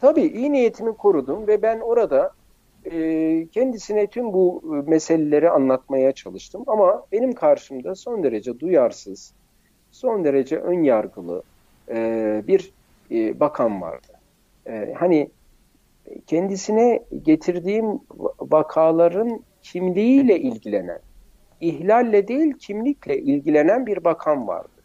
Tabii 0.00 0.22
iyi 0.26 0.52
niyetimi 0.52 0.96
korudum 0.96 1.46
ve 1.46 1.62
ben 1.62 1.80
orada 1.80 2.32
e, 2.92 3.46
kendisine 3.52 4.06
tüm 4.06 4.32
bu 4.32 4.62
meseleleri 4.86 5.50
anlatmaya 5.50 6.12
çalıştım. 6.12 6.62
Ama 6.66 7.06
benim 7.12 7.32
karşımda 7.32 7.94
son 7.94 8.22
derece 8.22 8.60
duyarsız, 8.60 9.32
son 9.90 10.24
derece 10.24 10.56
ön 10.56 10.82
yargılı 10.82 11.42
e, 11.88 12.42
bir 12.46 12.72
e, 13.10 13.40
bakan 13.40 13.82
vardı. 13.82 14.12
E, 14.66 14.94
hani 14.98 15.30
kendisine 16.26 17.02
getirdiğim 17.22 18.00
vakaların 18.40 19.40
kimliğiyle 19.62 20.40
ilgilenen, 20.40 20.98
ihlalle 21.60 22.28
değil 22.28 22.52
kimlikle 22.58 23.18
ilgilenen 23.18 23.86
bir 23.86 24.04
bakan 24.04 24.48
vardı. 24.48 24.82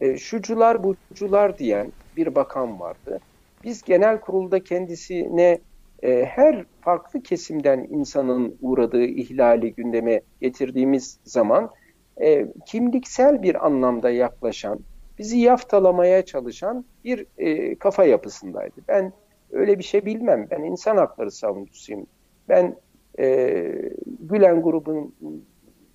E, 0.00 0.16
şucular 0.16 0.84
bucular 0.84 1.58
diyen 1.58 1.92
bir 2.16 2.34
bakan 2.34 2.80
vardı. 2.80 3.20
Biz 3.64 3.82
genel 3.82 4.20
kurulda 4.20 4.64
kendisine 4.64 5.58
e, 6.02 6.24
her 6.24 6.64
farklı 6.80 7.22
kesimden 7.22 7.86
insanın 7.90 8.58
uğradığı 8.60 9.04
ihlali 9.04 9.74
gündeme 9.74 10.20
getirdiğimiz 10.40 11.20
zaman 11.24 11.70
e, 12.22 12.46
kimliksel 12.66 13.42
bir 13.42 13.66
anlamda 13.66 14.10
yaklaşan, 14.10 14.80
bizi 15.18 15.38
yaftalamaya 15.38 16.24
çalışan 16.24 16.84
bir 17.04 17.26
e, 17.38 17.78
kafa 17.78 18.04
yapısındaydı. 18.04 18.80
Ben 18.88 19.12
öyle 19.50 19.78
bir 19.78 19.84
şey 19.84 20.04
bilmem. 20.04 20.48
Ben 20.50 20.62
insan 20.62 20.96
hakları 20.96 21.30
savunucusuyum. 21.30 22.06
Ben 22.48 22.76
e, 23.18 23.26
Gülen 24.20 24.62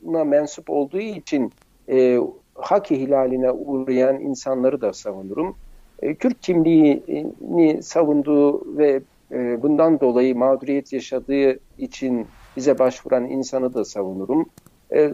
grubuna 0.01 0.23
mensup 0.23 0.69
olduğu 0.69 0.99
için 0.99 1.53
e, 1.89 2.19
hak 2.55 2.91
ihlaline 2.91 3.51
uğrayan 3.51 4.19
insanları 4.19 4.81
da 4.81 4.93
savunurum. 4.93 5.55
E, 6.01 6.15
Kürt 6.15 6.41
kimliğini 6.41 7.83
savunduğu 7.83 8.77
ve 8.77 9.01
e, 9.31 9.61
bundan 9.61 9.99
dolayı 9.99 10.35
mağduriyet 10.35 10.93
yaşadığı 10.93 11.59
için 11.77 12.27
bize 12.57 12.79
başvuran 12.79 13.25
insanı 13.25 13.73
da 13.73 13.85
savunurum. 13.85 14.49
E, 14.93 15.11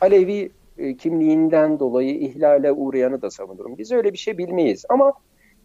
Alevi 0.00 0.50
e, 0.78 0.96
kimliğinden 0.96 1.78
dolayı 1.78 2.20
ihlale 2.20 2.72
uğrayanı 2.72 3.22
da 3.22 3.30
savunurum. 3.30 3.78
Biz 3.78 3.92
öyle 3.92 4.12
bir 4.12 4.18
şey 4.18 4.38
bilmeyiz 4.38 4.84
ama 4.88 5.12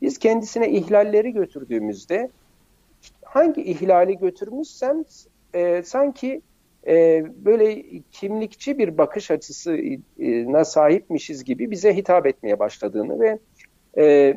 biz 0.02 0.18
kendisine 0.18 0.70
ihlalleri 0.70 1.32
götürdüğümüzde 1.32 2.30
hangi 3.24 3.62
ihlali 3.62 4.18
götürmüşsem 4.18 5.04
e, 5.54 5.84
sanki 5.84 6.42
e, 6.88 7.26
böyle 7.46 7.84
kimlikçi 8.12 8.78
bir 8.78 8.98
bakış 8.98 9.32
açısına 9.32 10.66
sahipmişiz 10.66 11.44
gibi 11.44 11.72
bize 11.72 11.96
hitap 11.96 12.26
etmeye 12.26 12.60
başladığını 12.60 13.20
ve 13.20 13.40
e, 13.98 14.04
e 14.06 14.36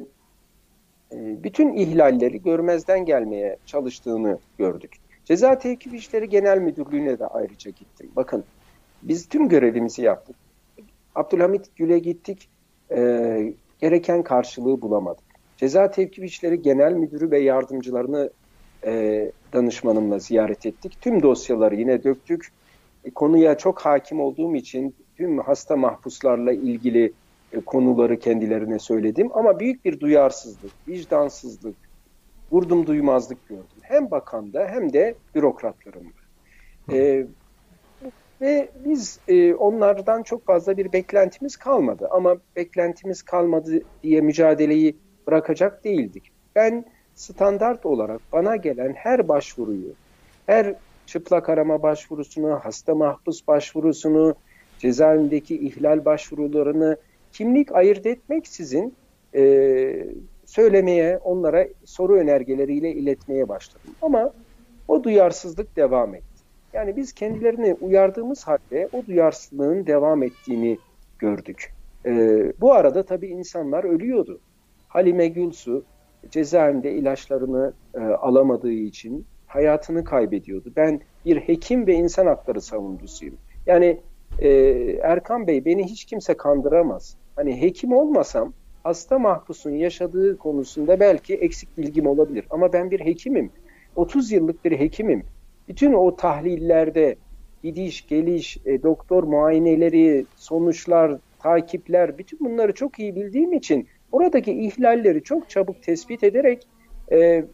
bütün 1.12 1.72
ihlalleri 1.72 2.42
görmezden 2.42 3.04
gelmeye 3.04 3.56
çalıştığını 3.66 4.38
gördük. 4.58 4.96
Ceza 5.24 5.58
Tevkif 5.58 5.94
İşleri 5.94 6.28
Genel 6.28 6.58
Müdürlüğü'ne 6.58 7.18
de 7.18 7.26
ayrıca 7.26 7.70
gittim. 7.70 8.10
Bakın 8.16 8.44
biz 9.02 9.28
tüm 9.28 9.48
görevimizi 9.48 10.02
yaptık. 10.02 10.36
Abdülhamit 11.14 11.76
Gül'e 11.76 11.98
gittik. 11.98 12.48
E, 12.90 13.52
gereken 13.80 14.22
karşılığı 14.22 14.82
bulamadık. 14.82 15.24
Ceza 15.56 15.90
Tevkif 15.90 16.24
İşleri 16.24 16.62
Genel 16.62 16.92
Müdürü 16.92 17.30
ve 17.30 17.38
yardımcılarını 17.38 18.30
e, 18.86 19.32
danışmanımla 19.52 20.18
ziyaret 20.18 20.66
ettik. 20.66 20.98
Tüm 21.00 21.22
dosyaları 21.22 21.74
yine 21.74 22.04
döktük. 22.04 22.48
E, 23.04 23.10
konuya 23.10 23.58
çok 23.58 23.80
hakim 23.80 24.20
olduğum 24.20 24.54
için 24.54 24.94
tüm 25.16 25.38
hasta 25.38 25.76
mahpuslarla 25.76 26.52
ilgili 26.52 27.12
e, 27.52 27.60
konuları 27.60 28.18
kendilerine 28.18 28.78
söyledim. 28.78 29.30
Ama 29.34 29.60
büyük 29.60 29.84
bir 29.84 30.00
duyarsızlık, 30.00 30.72
vicdansızlık, 30.88 31.76
vurdum 32.52 32.86
duymazlık 32.86 33.48
gördüm. 33.48 33.64
Hem 33.82 34.10
bakanda 34.10 34.66
hem 34.70 34.92
de 34.92 35.14
bürokratlarımda. 35.34 36.18
E, 36.92 37.26
ve 38.40 38.68
biz 38.84 39.20
e, 39.28 39.54
onlardan 39.54 40.22
çok 40.22 40.46
fazla 40.46 40.76
bir 40.76 40.92
beklentimiz 40.92 41.56
kalmadı. 41.56 42.08
Ama 42.10 42.36
beklentimiz 42.56 43.22
kalmadı 43.22 43.82
diye 44.02 44.20
mücadeleyi 44.20 44.96
bırakacak 45.26 45.84
değildik. 45.84 46.30
Ben 46.54 46.84
standart 47.18 47.86
olarak 47.86 48.20
bana 48.32 48.56
gelen 48.56 48.92
her 48.92 49.28
başvuruyu, 49.28 49.92
her 50.46 50.74
çıplak 51.06 51.48
arama 51.48 51.82
başvurusunu, 51.82 52.60
hasta 52.62 52.94
mahpus 52.94 53.46
başvurusunu, 53.48 54.34
cezaevindeki 54.78 55.58
ihlal 55.66 56.04
başvurularını 56.04 56.96
kimlik 57.32 57.72
ayırt 57.72 58.06
etmeksizin 58.06 58.94
e, 59.34 60.06
söylemeye, 60.44 61.18
onlara 61.18 61.68
soru 61.84 62.16
önergeleriyle 62.16 62.92
iletmeye 62.92 63.48
başladım. 63.48 63.94
Ama 64.02 64.32
o 64.88 65.04
duyarsızlık 65.04 65.76
devam 65.76 66.14
etti. 66.14 66.24
Yani 66.72 66.96
biz 66.96 67.12
kendilerini 67.12 67.76
uyardığımız 67.80 68.46
halde 68.46 68.88
o 68.92 69.06
duyarsızlığın 69.06 69.86
devam 69.86 70.22
ettiğini 70.22 70.78
gördük. 71.18 71.72
E, 72.06 72.12
bu 72.60 72.72
arada 72.72 73.02
tabii 73.02 73.28
insanlar 73.28 73.84
ölüyordu. 73.84 74.40
Halime 74.88 75.28
Gülsu 75.28 75.84
cezaevinde 76.30 76.92
ilaçlarını 76.92 77.72
e, 77.94 77.98
alamadığı 78.00 78.72
için 78.72 79.26
hayatını 79.46 80.04
kaybediyordu. 80.04 80.72
Ben 80.76 81.00
bir 81.26 81.36
hekim 81.36 81.86
ve 81.86 81.94
insan 81.94 82.26
hakları 82.26 82.60
savunucusuyum. 82.60 83.36
Yani 83.66 84.00
e, 84.38 84.48
Erkan 85.02 85.46
Bey 85.46 85.64
beni 85.64 85.84
hiç 85.84 86.04
kimse 86.04 86.36
kandıramaz. 86.36 87.16
Hani 87.36 87.60
hekim 87.62 87.92
olmasam 87.92 88.52
hasta 88.82 89.18
mahpusun 89.18 89.70
yaşadığı 89.70 90.38
konusunda 90.38 91.00
belki 91.00 91.34
eksik 91.34 91.78
bilgim 91.78 92.06
olabilir. 92.06 92.44
Ama 92.50 92.72
ben 92.72 92.90
bir 92.90 93.00
hekimim. 93.00 93.50
30 93.96 94.32
yıllık 94.32 94.64
bir 94.64 94.78
hekimim. 94.78 95.24
Bütün 95.68 95.92
o 95.92 96.16
tahlillerde 96.16 97.16
gidiş, 97.62 98.06
geliş, 98.06 98.58
e, 98.66 98.82
doktor 98.82 99.24
muayeneleri, 99.24 100.26
sonuçlar, 100.36 101.18
takipler 101.38 102.18
bütün 102.18 102.40
bunları 102.40 102.74
çok 102.74 102.98
iyi 102.98 103.16
bildiğim 103.16 103.52
için 103.52 103.88
oradaki 104.12 104.52
ihlalleri 104.52 105.22
çok 105.22 105.50
çabuk 105.50 105.82
tespit 105.82 106.24
ederek 106.24 106.66
e, 107.12 107.44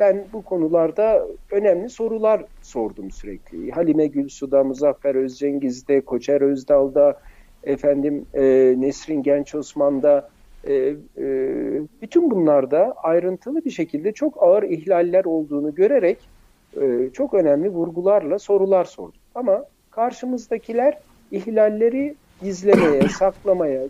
ben 0.00 0.24
bu 0.32 0.42
konularda 0.42 1.26
önemli 1.50 1.90
sorular 1.90 2.44
sordum 2.62 3.10
sürekli. 3.10 3.70
Halime 3.70 4.06
Gülsu'da, 4.06 4.64
Muzaffer 4.64 5.14
Özcengiz'de, 5.14 6.00
Koçer 6.00 6.40
Özdal'da, 6.40 7.20
efendim 7.64 8.26
e, 8.34 8.74
Nesrin 8.78 9.22
Genç 9.22 9.54
Osman'da, 9.54 10.28
e, 10.64 10.74
e, 11.18 11.26
bütün 12.02 12.30
bunlarda 12.30 12.94
ayrıntılı 13.02 13.64
bir 13.64 13.70
şekilde 13.70 14.12
çok 14.12 14.42
ağır 14.42 14.62
ihlaller 14.62 15.24
olduğunu 15.24 15.74
görerek 15.74 16.18
e, 16.80 17.10
çok 17.12 17.34
önemli 17.34 17.68
vurgularla 17.68 18.38
sorular 18.38 18.84
sordum. 18.84 19.20
Ama 19.34 19.64
karşımızdakiler 19.90 20.98
ihlalleri 21.32 22.14
gizlemeye, 22.42 23.08
saklamaya, 23.08 23.82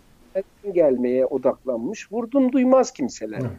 gelmeye 0.73 1.25
odaklanmış, 1.25 2.11
vurdum 2.11 2.51
duymaz 2.51 2.91
kimseler. 2.91 3.39
Evet. 3.41 3.51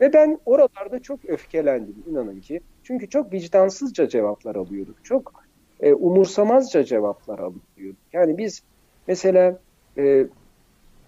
Ve 0.00 0.12
ben 0.12 0.38
oralarda 0.46 0.98
çok 1.02 1.24
öfkelendim 1.24 1.94
inanın 2.10 2.40
ki. 2.40 2.60
Çünkü 2.84 3.08
çok 3.08 3.32
vicdansızca 3.32 4.08
cevaplar 4.08 4.56
alıyorduk. 4.56 5.04
Çok 5.04 5.32
e, 5.80 5.92
umursamazca 5.92 6.84
cevaplar 6.84 7.38
alıyorduk. 7.38 8.02
Yani 8.12 8.38
biz 8.38 8.62
mesela 9.06 9.58
e, 9.96 10.26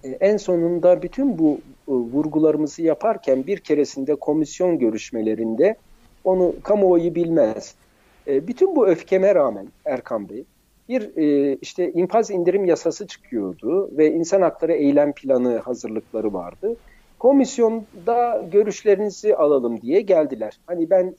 e, 0.04 0.08
en 0.08 0.36
sonunda 0.36 1.02
bütün 1.02 1.38
bu 1.38 1.60
e, 1.88 1.92
vurgularımızı 1.92 2.82
yaparken 2.82 3.46
bir 3.46 3.58
keresinde 3.58 4.14
komisyon 4.14 4.78
görüşmelerinde 4.78 5.76
onu 6.24 6.54
kamuoyu 6.62 7.14
bilmez. 7.14 7.74
E, 8.26 8.46
bütün 8.46 8.76
bu 8.76 8.88
öfkeme 8.88 9.34
rağmen 9.34 9.68
Erkan 9.84 10.28
Bey 10.28 10.44
bir 10.88 11.16
e, 11.16 11.56
işte 11.62 11.92
infaz 11.92 12.30
indirim 12.30 12.64
yasası 12.64 13.06
çıkıyordu 13.06 13.90
ve 13.96 14.12
insan 14.12 14.42
hakları 14.42 14.72
eylem 14.72 15.12
planı 15.12 15.58
hazırlıkları 15.58 16.32
vardı. 16.32 16.76
Komisyonda 17.18 18.44
görüşlerinizi 18.52 19.36
alalım 19.36 19.80
diye 19.80 20.00
geldiler. 20.00 20.58
Hani 20.66 20.90
ben 20.90 21.14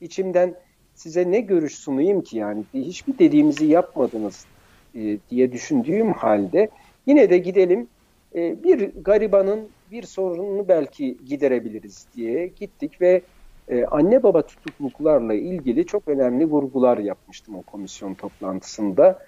içimden 0.00 0.54
size 0.94 1.30
ne 1.30 1.40
görüş 1.40 1.74
sunayım 1.74 2.20
ki 2.20 2.38
yani 2.38 2.64
hiçbir 2.74 3.18
dediğimizi 3.18 3.66
yapmadınız 3.66 4.46
e, 4.94 5.18
diye 5.30 5.52
düşündüğüm 5.52 6.12
halde 6.12 6.68
yine 7.06 7.30
de 7.30 7.38
gidelim 7.38 7.88
e, 8.34 8.64
bir 8.64 8.90
garibanın 9.04 9.68
bir 9.90 10.02
sorununu 10.02 10.68
belki 10.68 11.16
giderebiliriz 11.26 12.06
diye 12.16 12.46
gittik 12.46 13.00
ve 13.00 13.22
e, 13.70 13.84
anne 13.84 14.22
baba 14.22 14.42
tutukluklarla 14.42 15.34
ilgili 15.34 15.86
çok 15.86 16.08
önemli 16.08 16.44
vurgular 16.44 16.98
yapmıştım 16.98 17.54
o 17.54 17.62
komisyon 17.62 18.14
toplantısında. 18.14 19.18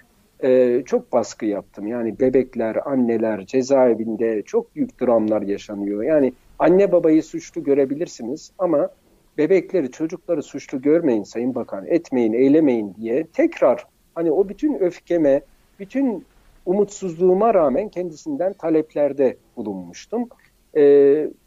E, 0.43 0.81
çok 0.85 1.11
baskı 1.11 1.45
yaptım. 1.45 1.87
Yani 1.87 2.19
bebekler, 2.19 2.77
anneler 2.85 3.45
cezaevinde 3.45 4.41
çok 4.41 4.75
büyük 4.75 5.01
dramlar 5.01 5.41
yaşanıyor. 5.41 6.03
Yani 6.03 6.33
anne 6.59 6.91
babayı 6.91 7.23
suçlu 7.23 7.63
görebilirsiniz 7.63 8.51
ama 8.57 8.89
bebekleri, 9.37 9.91
çocukları 9.91 10.43
suçlu 10.43 10.81
görmeyin 10.81 11.23
Sayın 11.23 11.55
Bakan, 11.55 11.85
etmeyin, 11.87 12.33
eylemeyin 12.33 12.95
diye 12.95 13.27
tekrar 13.27 13.85
hani 14.15 14.31
o 14.31 14.49
bütün 14.49 14.79
öfkeme, 14.79 15.41
bütün 15.79 16.25
umutsuzluğuma 16.65 17.53
rağmen 17.53 17.89
kendisinden 17.89 18.53
taleplerde 18.53 19.37
bulunmuştum. 19.57 20.29
E, 20.73 20.81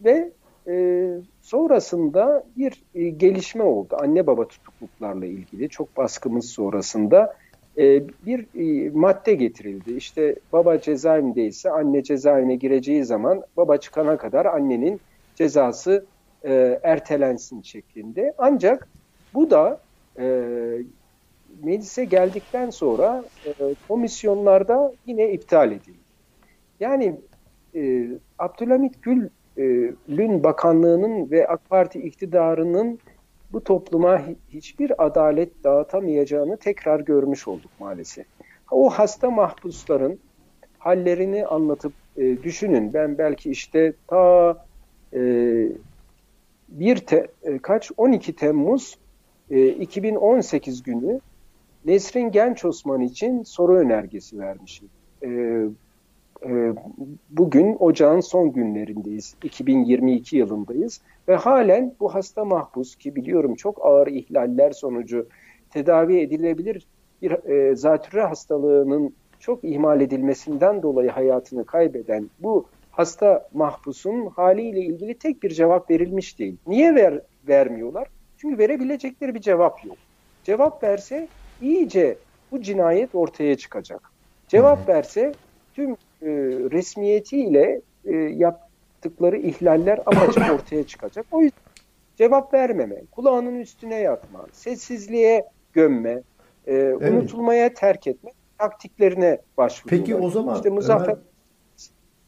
ve 0.05 0.31
e, 0.69 1.07
sonrasında 1.41 2.45
bir 2.57 2.83
e, 2.95 3.09
gelişme 3.09 3.63
oldu. 3.63 3.97
Anne 4.01 4.27
baba 4.27 4.49
tutukluklarla 4.49 5.27
ilgili 5.27 5.69
çok 5.69 5.97
baskımız 5.97 6.47
sonrasında 6.47 7.37
e, 7.79 8.03
bir 8.27 8.47
e, 8.55 8.91
madde 8.91 9.35
getirildi. 9.35 9.93
İşte 9.93 10.37
baba 10.53 10.81
cezaevindeyse 10.81 11.71
anne 11.71 12.03
cezaevine 12.03 12.57
gireceği 12.57 13.05
zaman 13.05 13.43
baba 13.57 13.77
çıkana 13.77 14.17
kadar 14.17 14.47
annenin 14.47 15.01
cezası 15.35 16.07
e, 16.45 16.81
ertelensin 16.83 17.63
şeklinde. 17.63 18.35
Ancak 18.39 18.89
bu 19.35 19.51
da 19.51 19.81
e, 20.19 20.45
meclise 21.63 22.05
geldikten 22.05 22.71
sonra 22.71 23.25
e, 23.47 23.53
komisyonlarda 23.89 24.93
yine 25.07 25.33
iptal 25.33 25.73
edildi. 25.73 26.07
Yani 26.81 27.17
e, 27.75 28.09
Abdülhamit 28.39 29.03
Gül 29.03 29.29
Lün 30.09 30.43
Bakanlığı'nın 30.45 31.31
ve 31.31 31.49
AK 31.49 31.71
Parti 31.71 32.01
iktidarının 32.01 32.99
bu 33.53 33.65
topluma 33.65 34.23
hiçbir 34.49 35.07
adalet 35.07 35.65
dağıtamayacağını 35.65 36.57
tekrar 36.57 37.01
görmüş 37.01 37.49
olduk 37.49 37.71
maalesef. 37.81 38.27
O 38.71 38.91
hasta 38.91 39.31
mahpusların 39.31 40.19
hallerini 40.79 41.47
anlatıp 41.47 41.93
e, 42.17 42.43
düşünün. 42.43 42.95
Ben 42.95 43.19
belki 43.19 43.51
işte 43.51 43.93
ta 44.07 44.57
e, 45.15 45.21
bir 46.69 46.97
te, 46.97 47.27
e, 47.43 47.59
kaç 47.59 47.93
12 47.97 48.33
Temmuz 48.37 48.99
e, 49.51 49.69
2018 49.69 50.83
günü 50.83 51.21
Nesrin 51.85 52.31
Genç 52.31 52.65
Osman 52.65 53.01
için 53.01 53.43
soru 53.43 53.77
önergesi 53.77 54.39
vermişim. 54.39 54.89
E, 55.23 55.61
bugün 57.31 57.77
ocağın 57.79 58.21
son 58.21 58.53
günlerindeyiz. 58.53 59.35
2022 59.43 60.37
yılındayız 60.37 61.01
ve 61.29 61.37
halen 61.37 61.95
bu 62.01 62.15
hasta 62.15 62.45
mahpus 62.45 62.97
ki 62.97 63.17
biliyorum 63.17 63.55
çok 63.55 63.87
ağır 63.87 64.07
ihlaller 64.07 64.71
sonucu 64.71 65.29
tedavi 65.71 66.19
edilebilir 66.21 66.87
bir 67.23 67.31
e, 67.31 67.77
zatürre 67.77 68.23
hastalığının 68.23 69.15
çok 69.41 69.65
ihmal 69.65 70.01
edilmesinden 70.01 70.83
dolayı 70.83 71.11
hayatını 71.11 71.65
kaybeden 71.65 72.31
bu 72.39 72.67
hasta 72.91 73.49
mahpusun 73.55 74.27
haliyle 74.27 74.81
ilgili 74.81 75.19
tek 75.19 75.43
bir 75.43 75.51
cevap 75.51 75.91
verilmiş 75.91 76.39
değil. 76.39 76.57
Niye 76.67 76.95
ver, 76.95 77.21
vermiyorlar? 77.49 78.09
Çünkü 78.39 78.59
verebilecekleri 78.59 79.35
bir 79.35 79.41
cevap 79.41 79.85
yok. 79.85 79.97
Cevap 80.45 80.83
verse 80.83 81.29
iyice 81.63 82.17
bu 82.53 82.63
cinayet 82.63 83.15
ortaya 83.15 83.57
çıkacak. 83.57 84.01
Cevap 84.49 84.89
verse 84.89 85.33
tüm 85.75 85.97
e, 86.23 86.29
resmiyetiyle 86.71 87.81
e, 88.05 88.17
yaptıkları 88.17 89.37
ihlaller 89.37 89.99
apaçık 89.99 90.51
ortaya 90.55 90.87
çıkacak. 90.87 91.27
O 91.33 91.43
yüzden 91.43 91.61
cevap 92.17 92.55
vermeme, 92.55 92.97
kulağının 93.11 93.61
üstüne 93.61 93.97
yatma, 93.97 94.47
sessizliğe 94.53 95.45
gömme, 95.73 96.23
e, 96.67 96.75
evet. 96.75 97.13
unutulmaya 97.13 97.75
terk 97.75 98.07
etme 98.07 98.31
taktiklerine 98.59 99.39
başvuruyorlar. 99.57 100.07
Peki 100.07 100.25
o 100.25 100.31
zaman 100.31 100.57
işte 100.57 100.71
Muzaffer 100.71 101.13
Ömer... 101.13 101.19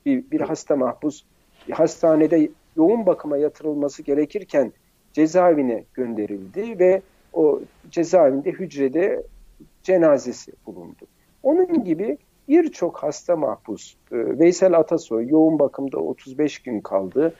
bir, 0.07 0.31
bir 0.31 0.41
hasta 0.41 0.77
mahpus 0.77 1.25
bir 1.69 1.73
hastanede 1.73 2.49
yoğun 2.77 3.07
bakıma 3.07 3.37
yatırılması 3.37 4.03
gerekirken 4.03 4.73
cezaevine 5.13 5.85
gönderildi 5.95 6.79
ve 6.79 7.03
o 7.33 7.61
cezaevinde 7.91 8.51
hücrede 8.51 9.23
cenazesi 9.83 10.53
bulundu. 10.67 11.07
Onun 11.43 11.85
gibi 11.85 12.19
birçok 12.49 13.03
hasta 13.03 13.37
mahpus, 13.37 13.95
e, 14.13 14.39
Veysel 14.39 14.79
Atasoy 14.79 15.29
yoğun 15.29 15.59
bakımda 15.59 15.99
35 15.99 16.59
gün 16.59 16.81
kaldı, 16.81 17.35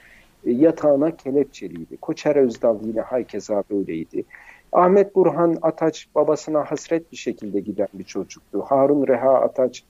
e, 0.45 0.51
yatağına 0.51 1.17
kelepçeliydi. 1.17 1.97
Koçer 1.97 2.35
Özdal 2.35 2.77
yine 2.83 3.01
herkese 3.01 3.63
böyleydi. 3.71 4.23
Ahmet 4.71 5.15
Burhan 5.15 5.57
Ataç 5.61 6.07
babasına 6.15 6.71
hasret 6.71 7.11
bir 7.11 7.17
şekilde 7.17 7.59
giden 7.59 7.87
bir 7.93 8.03
çocuktu. 8.03 8.61
Harun 8.61 9.07
Reha 9.07 9.33
Ataç 9.33 9.83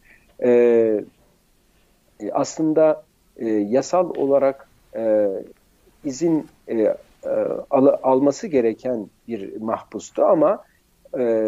e, 0.43 0.49
e, 2.21 2.31
aslında 2.31 3.03
e, 3.37 3.45
yasal 3.49 4.09
olarak 4.15 4.69
e, 4.95 5.29
izin 6.03 6.47
e, 6.67 6.73
e, 6.81 6.95
al, 7.69 7.87
alması 8.03 8.47
gereken 8.47 9.07
bir 9.27 9.61
mahpustu 9.61 10.23
ama 10.25 10.63
e, 11.19 11.45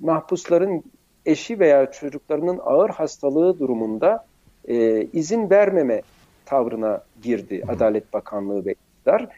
mahpusların 0.00 0.84
eşi 1.30 1.60
veya 1.60 1.90
çocuklarının 1.90 2.60
ağır 2.64 2.90
hastalığı 2.90 3.58
durumunda 3.58 4.24
e, 4.68 5.04
izin 5.04 5.50
vermeme 5.50 6.02
tavrına 6.44 7.02
girdi 7.22 7.62
Adalet 7.68 8.12
Bakanlığı 8.12 8.64
ve 8.64 8.72
iktidar. 8.72 9.28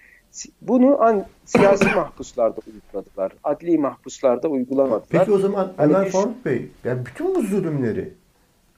Bunu 0.62 1.02
an, 1.02 1.24
siyasi 1.44 1.84
mahpuslarda 1.96 2.60
uyguladılar. 2.66 3.32
Adli 3.44 3.78
mahpuslarda 3.78 4.48
uygulamadılar. 4.48 5.02
Peki 5.08 5.32
o 5.32 5.38
zaman 5.38 5.72
Ömer 5.78 6.10
Faruk 6.10 6.44
Bey, 6.44 6.68
yani 6.84 7.06
bütün 7.06 7.34
bu 7.34 7.42
zulümleri, 7.42 8.14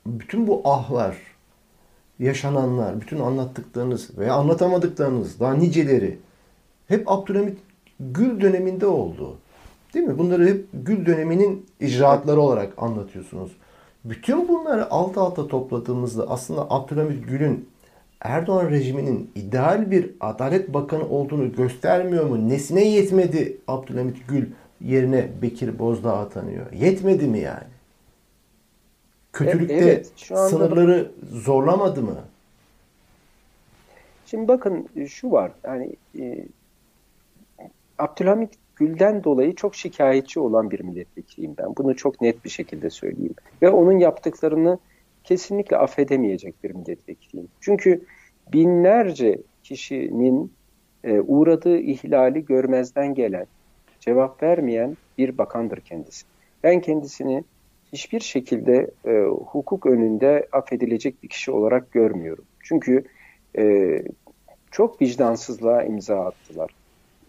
bütün 0.06 0.46
bu 0.46 0.60
ahlar, 0.64 1.16
yaşananlar, 2.18 3.00
bütün 3.00 3.18
anlattıklarınız 3.20 4.18
veya 4.18 4.34
anlatamadıklarınız, 4.34 5.40
daha 5.40 5.54
niceleri 5.54 6.18
hep 6.88 7.10
Abdülhamit 7.10 7.58
Gül 8.00 8.40
döneminde 8.40 8.86
oldu. 8.86 9.36
Değil 9.94 10.06
mi? 10.06 10.18
Bunları 10.18 10.46
hep 10.46 10.66
Gül 10.72 11.06
döneminin 11.06 11.66
icraatları 11.80 12.40
olarak 12.40 12.72
anlatıyorsunuz. 12.76 13.52
Bütün 14.04 14.48
bunları 14.48 14.90
alt 14.90 15.18
alta 15.18 15.48
topladığımızda 15.48 16.30
aslında 16.30 16.70
Abdülhamit 16.70 17.28
Gül'ün 17.28 17.68
Erdoğan 18.20 18.70
rejiminin 18.70 19.30
ideal 19.34 19.90
bir 19.90 20.10
adalet 20.20 20.74
bakanı 20.74 21.08
olduğunu 21.08 21.52
göstermiyor 21.52 22.24
mu? 22.24 22.48
Nesine 22.48 22.84
yetmedi 22.84 23.56
Abdülhamit 23.68 24.28
Gül 24.28 24.46
yerine 24.80 25.28
Bekir 25.42 25.78
Bozdağ 25.78 26.16
atanıyor? 26.16 26.72
Yetmedi 26.72 27.26
mi 27.26 27.38
yani? 27.38 27.64
Kötülükte 29.32 29.74
evet, 29.74 30.12
şu 30.16 30.36
anda... 30.36 30.48
sınırları 30.48 31.10
zorlamadı 31.32 32.02
mı? 32.02 32.16
Şimdi 34.26 34.48
bakın 34.48 34.88
şu 35.08 35.30
var. 35.30 35.52
Yani 35.64 35.96
e, 36.18 36.46
Abdülhamit 37.98 38.50
Gül'den 38.76 39.24
dolayı 39.24 39.54
çok 39.54 39.74
şikayetçi 39.74 40.40
olan 40.40 40.70
bir 40.70 40.80
milletvekiliyim 40.80 41.54
ben. 41.58 41.76
Bunu 41.76 41.96
çok 41.96 42.20
net 42.20 42.44
bir 42.44 42.50
şekilde 42.50 42.90
söyleyeyim. 42.90 43.34
Ve 43.62 43.70
onun 43.70 43.98
yaptıklarını 43.98 44.78
kesinlikle 45.24 45.76
affedemeyecek 45.76 46.64
bir 46.64 46.70
milletvekiliyim. 46.70 47.48
Çünkü 47.60 48.04
binlerce 48.52 49.38
kişinin 49.62 50.52
e, 51.04 51.20
uğradığı 51.20 51.78
ihlali 51.78 52.44
görmezden 52.44 53.14
gelen, 53.14 53.46
cevap 54.00 54.42
vermeyen 54.42 54.96
bir 55.18 55.38
bakandır 55.38 55.80
kendisi. 55.80 56.26
Ben 56.62 56.80
kendisini 56.80 57.44
hiçbir 57.92 58.20
şekilde 58.20 58.90
e, 59.06 59.20
hukuk 59.22 59.86
önünde 59.86 60.48
affedilecek 60.52 61.22
bir 61.22 61.28
kişi 61.28 61.50
olarak 61.50 61.92
görmüyorum. 61.92 62.44
Çünkü 62.60 63.04
e, 63.58 63.94
çok 64.70 65.02
vicdansızlığa 65.02 65.82
imza 65.82 66.20
attılar. 66.20 66.70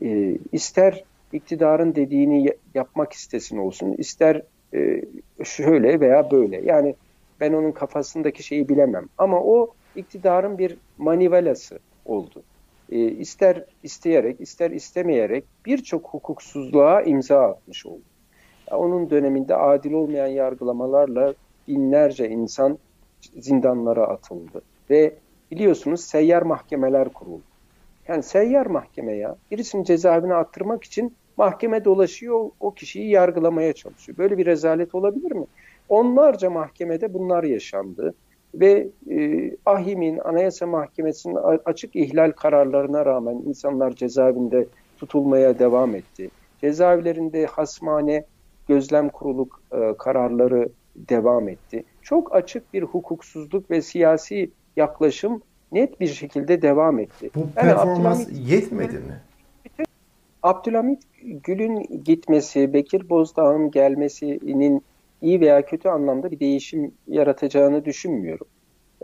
E, 0.02 0.38
ister 0.52 1.04
iktidarın 1.36 1.96
dediğini 1.96 2.54
yapmak 2.74 3.14
istesin 3.14 3.58
olsun, 3.58 3.94
ister 3.94 4.42
e, 4.74 5.02
şöyle 5.44 6.00
veya 6.00 6.32
böyle. 6.32 6.62
Yani 6.62 6.96
ben 7.40 7.54
onun 7.54 7.72
kafasındaki 7.72 8.44
şeyi 8.44 8.70
bilemem. 8.70 9.06
Ama 9.18 9.42
o 9.42 9.74
iktidarın 9.96 10.58
bir 10.58 10.78
manivelası 10.98 11.80
oldu. 12.06 12.44
E, 12.92 12.98
ister 13.00 13.64
isteyerek, 13.84 14.42
ister 14.42 14.72
istemeyerek 14.72 15.44
birçok 15.66 16.06
hukuksuzluğa 16.06 17.02
imza 17.02 17.42
atmış 17.42 17.86
oldu. 17.86 18.02
Onun 18.72 19.10
döneminde 19.10 19.56
adil 19.56 19.94
olmayan 19.94 20.28
yargılamalarla 20.28 21.34
binlerce 21.68 22.30
insan 22.30 22.78
zindanlara 23.40 24.08
atıldı. 24.08 24.62
Ve 24.90 25.14
biliyorsunuz 25.52 26.02
seyyar 26.02 26.42
mahkemeler 26.42 27.10
kuruldu. 27.10 27.44
Yani 28.08 28.24
seyyar 28.24 28.66
mahkeme 28.66 29.14
ya 29.14 29.36
birisini 29.52 29.86
cezaevine 29.86 30.34
attırmak 30.34 30.84
için 30.84 31.16
mahkeme 31.38 31.86
dolaşıyor 31.86 32.50
o 32.60 32.74
kişiyi 32.74 33.10
yargılamaya 33.10 33.74
çalışıyor. 33.74 34.18
Böyle 34.18 34.38
bir 34.38 34.46
rezalet 34.46 34.96
olabilir 34.96 35.32
mi? 35.32 35.46
Onlarca 35.90 36.50
mahkemede 36.50 37.14
bunlar 37.14 37.44
yaşandı 37.44 38.14
ve 38.56 38.88
e, 39.10 39.52
AHİM'in, 39.66 40.18
Anayasa 40.18 40.68
Mahkemesi'nin 40.68 41.38
açık 41.66 41.96
ihlal 41.96 42.32
kararlarına 42.32 43.06
rağmen 43.06 43.36
insanlar 43.36 43.92
cezaevinde 43.92 44.68
tutulmaya 44.98 45.60
devam 45.60 45.96
etti. 45.96 46.30
Cezaevlerinde 46.62 47.46
hasmane, 47.46 48.26
gözlem 48.68 49.10
kuruluk 49.10 49.62
e, 49.72 49.94
kararları 49.98 50.70
devam 50.96 51.50
etti. 51.50 51.84
Çok 52.02 52.36
açık 52.36 52.74
bir 52.74 52.84
hukuksuzluk 52.84 53.72
ve 53.72 53.82
siyasi 53.82 54.50
yaklaşım 54.76 55.42
net 55.72 56.00
bir 56.00 56.08
şekilde 56.08 56.62
devam 56.62 57.00
etti. 57.00 57.30
Bu 57.36 57.40
yani 57.40 57.50
performans 57.54 58.22
Abdülhamit, 58.22 58.52
yetmedi 58.52 58.94
mi? 58.94 59.22
Abdülhamit 60.46 61.04
Gül'ün 61.24 62.04
gitmesi, 62.04 62.74
Bekir 62.74 63.10
Bozdağ'ın 63.10 63.72
gelmesinin 63.72 64.84
iyi 65.22 65.42
veya 65.42 65.66
kötü 65.66 65.90
anlamda 65.90 66.32
bir 66.32 66.40
değişim 66.40 66.92
yaratacağını 67.08 67.86
düşünmüyorum. 67.86 68.48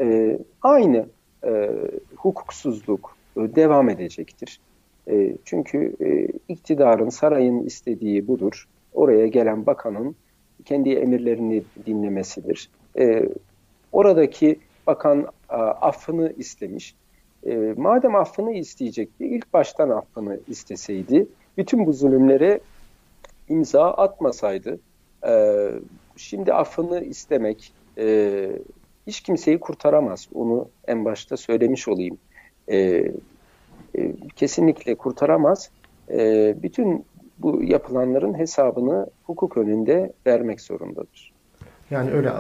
Ee, 0.01 0.39
aynı 0.61 1.05
e, 1.43 1.69
hukuksuzluk 2.15 3.17
e, 3.37 3.39
devam 3.39 3.89
edecektir. 3.89 4.59
E, 5.09 5.35
çünkü 5.45 5.95
e, 6.01 6.27
iktidarın, 6.47 7.09
sarayın 7.09 7.65
istediği 7.65 8.27
budur. 8.27 8.67
Oraya 8.93 9.27
gelen 9.27 9.65
bakanın 9.65 10.15
kendi 10.65 10.89
emirlerini 10.89 11.63
dinlemesidir. 11.85 12.69
E, 12.99 13.29
oradaki 13.91 14.59
bakan 14.87 15.27
a, 15.49 15.57
affını 15.57 16.33
istemiş. 16.37 16.95
E, 17.45 17.73
madem 17.77 18.15
affını 18.15 18.53
isteyecekti, 18.53 19.25
ilk 19.25 19.53
baştan 19.53 19.89
affını 19.89 20.39
isteseydi, 20.47 21.27
bütün 21.57 21.85
bu 21.85 21.93
zulümlere 21.93 22.59
imza 23.49 23.91
atmasaydı, 23.91 24.79
e, 25.27 25.67
şimdi 26.15 26.53
affını 26.53 27.03
istemek 27.03 27.73
e, 27.97 28.51
hiç 29.07 29.21
kimseyi 29.21 29.59
kurtaramaz. 29.59 30.27
Onu 30.33 30.67
en 30.87 31.05
başta 31.05 31.37
söylemiş 31.37 31.87
olayım. 31.87 32.17
E, 32.67 32.77
e, 32.77 33.11
kesinlikle 34.35 34.95
kurtaramaz. 34.95 35.69
E, 36.09 36.55
bütün 36.63 37.05
bu 37.39 37.63
yapılanların 37.63 38.37
hesabını 38.37 39.07
hukuk 39.23 39.57
önünde 39.57 40.13
vermek 40.27 40.61
zorundadır. 40.61 41.30
Yani 41.91 42.11
öyle 42.11 42.27
e, 42.27 42.31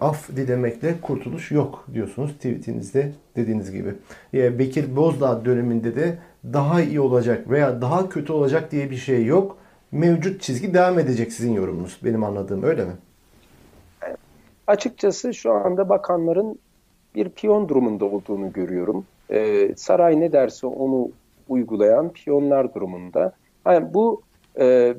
af 0.00 0.28
dilemekle 0.36 0.94
kurtuluş 1.02 1.50
yok 1.50 1.86
diyorsunuz 1.94 2.32
tweetinizde 2.32 3.12
dediğiniz 3.36 3.72
gibi. 3.72 3.94
E, 4.34 4.58
Bekir 4.58 4.96
Bozdağ 4.96 5.44
döneminde 5.44 5.96
de 5.96 6.18
daha 6.44 6.82
iyi 6.82 7.00
olacak 7.00 7.50
veya 7.50 7.82
daha 7.82 8.08
kötü 8.08 8.32
olacak 8.32 8.72
diye 8.72 8.90
bir 8.90 8.96
şey 8.96 9.24
yok. 9.24 9.56
Mevcut 9.92 10.40
çizgi 10.40 10.74
devam 10.74 10.98
edecek 10.98 11.32
sizin 11.32 11.52
yorumunuz. 11.52 12.00
Benim 12.04 12.24
anladığım 12.24 12.62
öyle 12.62 12.84
mi? 12.84 12.92
Açıkçası 14.66 15.34
şu 15.34 15.52
anda 15.52 15.88
bakanların 15.88 16.58
bir 17.14 17.28
piyon 17.28 17.68
durumunda 17.68 18.04
olduğunu 18.04 18.52
görüyorum. 18.52 19.04
Ee, 19.30 19.74
saray 19.76 20.20
ne 20.20 20.32
derse 20.32 20.66
onu 20.66 21.10
uygulayan 21.48 22.08
piyonlar 22.08 22.74
durumunda. 22.74 23.32
Yani 23.66 23.94
bu 23.94 24.22
e, 24.60 24.94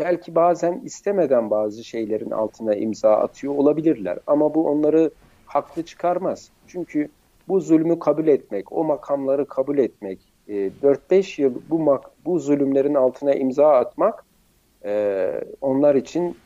belki 0.00 0.34
bazen 0.34 0.80
istemeden 0.84 1.50
bazı 1.50 1.84
şeylerin 1.84 2.30
altına 2.30 2.74
imza 2.74 3.12
atıyor 3.12 3.54
olabilirler. 3.54 4.18
Ama 4.26 4.54
bu 4.54 4.68
onları 4.68 5.10
haklı 5.46 5.82
çıkarmaz. 5.82 6.50
Çünkü 6.66 7.08
bu 7.48 7.60
zulmü 7.60 7.98
kabul 7.98 8.26
etmek, 8.26 8.72
o 8.72 8.84
makamları 8.84 9.46
kabul 9.46 9.78
etmek, 9.78 10.18
e, 10.48 10.70
4-5 10.82 11.42
yıl 11.42 11.54
bu, 11.70 12.00
bu 12.24 12.38
zulümlerin 12.38 12.94
altına 12.94 13.34
imza 13.34 13.68
atmak 13.68 14.24
e, 14.84 15.30
onlar 15.60 15.94
için 15.94 16.36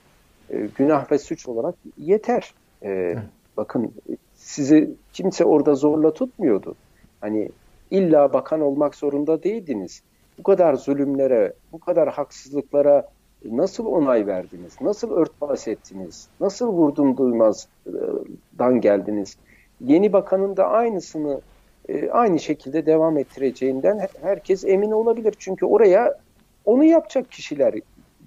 e, 0.50 0.68
günah 0.76 1.12
ve 1.12 1.18
suç 1.18 1.48
olarak 1.48 1.74
yeter. 1.98 2.54
E, 2.82 3.16
bakın 3.56 3.92
sizi 4.34 4.90
kimse 5.12 5.44
orada 5.44 5.74
zorla 5.74 6.14
tutmuyordu. 6.14 6.74
Hani 7.20 7.48
illa 7.90 8.32
bakan 8.32 8.60
olmak 8.60 8.94
zorunda 8.94 9.42
değildiniz. 9.42 10.02
Bu 10.38 10.42
kadar 10.42 10.74
zulümlere, 10.74 11.52
bu 11.72 11.80
kadar 11.80 12.12
haksızlıklara 12.12 13.08
nasıl 13.50 13.86
onay 13.86 14.26
verdiniz? 14.26 14.80
Nasıl 14.80 15.10
örtbas 15.10 15.68
ettiniz? 15.68 16.28
Nasıl 16.40 16.68
vurdum 16.68 17.16
duymazdan 17.16 18.80
geldiniz? 18.80 19.36
Yeni 19.80 20.12
bakanın 20.12 20.56
da 20.56 20.68
aynısını 20.68 21.40
e, 21.88 22.10
aynı 22.10 22.40
şekilde 22.40 22.86
devam 22.86 23.18
ettireceğinden 23.18 24.08
herkes 24.22 24.64
emin 24.64 24.90
olabilir. 24.90 25.34
Çünkü 25.38 25.66
oraya 25.66 26.18
onu 26.64 26.84
yapacak 26.84 27.30
kişiler 27.30 27.74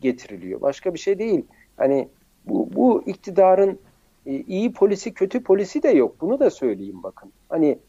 getiriliyor. 0.01 0.61
Başka 0.61 0.93
bir 0.93 0.99
şey 0.99 1.19
değil. 1.19 1.45
Hani 1.77 2.07
bu, 2.45 2.69
bu 2.75 3.03
iktidarın 3.05 3.79
e, 4.25 4.31
iyi 4.31 4.73
polisi 4.73 5.13
kötü 5.13 5.43
polisi 5.43 5.83
de 5.83 5.89
yok. 5.89 6.15
Bunu 6.21 6.39
da 6.39 6.49
söyleyeyim 6.49 7.03
bakın. 7.03 7.31
Hani 7.49 7.79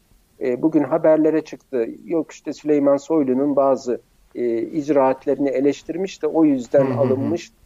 e, 0.41 0.61
bugün 0.61 0.83
haberlere 0.83 1.43
çıktı. 1.43 1.89
Yok 2.05 2.31
işte 2.31 2.53
Süleyman 2.53 2.97
Soylu'nun 2.97 3.55
bazı 3.55 4.01
e, 4.35 4.61
icraatlerini 4.61 5.49
eleştirmiş 5.49 6.21
de 6.21 6.27
o 6.27 6.45
yüzden 6.45 6.85
hı 6.85 6.93
hı. 6.93 6.99
alınmıştır. 6.99 7.57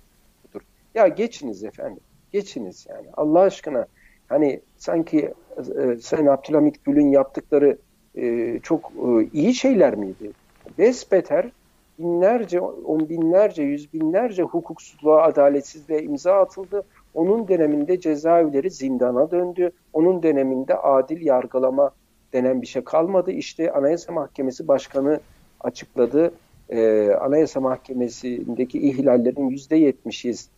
Ya 0.96 1.08
geçiniz 1.08 1.64
efendim. 1.64 2.00
Geçiniz 2.32 2.86
yani. 2.90 3.08
Allah 3.14 3.40
aşkına 3.40 3.86
hani 4.30 4.62
sanki 4.78 5.34
e, 5.58 5.98
Sayın 6.02 6.26
Abdülhamit 6.26 6.84
Gül'ün 6.86 7.10
yaptıkları 7.10 7.78
e, 8.16 8.60
çok 8.60 8.92
e, 8.92 9.30
iyi 9.34 9.54
şeyler 9.54 9.96
miydi? 9.96 10.32
Besbeter 10.78 11.52
binlerce, 12.00 12.62
on 12.62 13.10
binlerce, 13.10 13.64
yüz 13.64 13.94
binlerce 13.94 14.44
hukuksuzluğa, 14.44 15.24
adaletsizliğe 15.24 16.02
imza 16.02 16.34
atıldı. 16.34 16.84
Onun 17.14 17.48
döneminde 17.48 18.00
cezaevleri 18.00 18.72
zindana 18.72 19.32
döndü. 19.32 19.72
Onun 19.94 20.24
döneminde 20.24 20.76
adil 20.76 21.26
yargılama 21.26 21.92
denen 22.34 22.62
bir 22.62 22.68
şey 22.68 22.84
kalmadı. 22.84 23.32
İşte 23.32 23.72
Anayasa 23.72 24.14
Mahkemesi 24.14 24.68
Başkanı 24.68 25.20
açıkladı. 25.62 26.34
Ee, 26.70 27.10
Anayasa 27.22 27.60
Mahkemesi'ndeki 27.60 28.80
ihlallerin 28.80 29.50
yüzde 29.50 29.76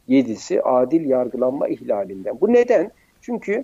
yetmişi 0.08 0.62
adil 0.64 1.10
yargılanma 1.10 1.68
ihlalinden. 1.68 2.42
Bu 2.42 2.54
neden? 2.54 2.92
Çünkü 3.22 3.64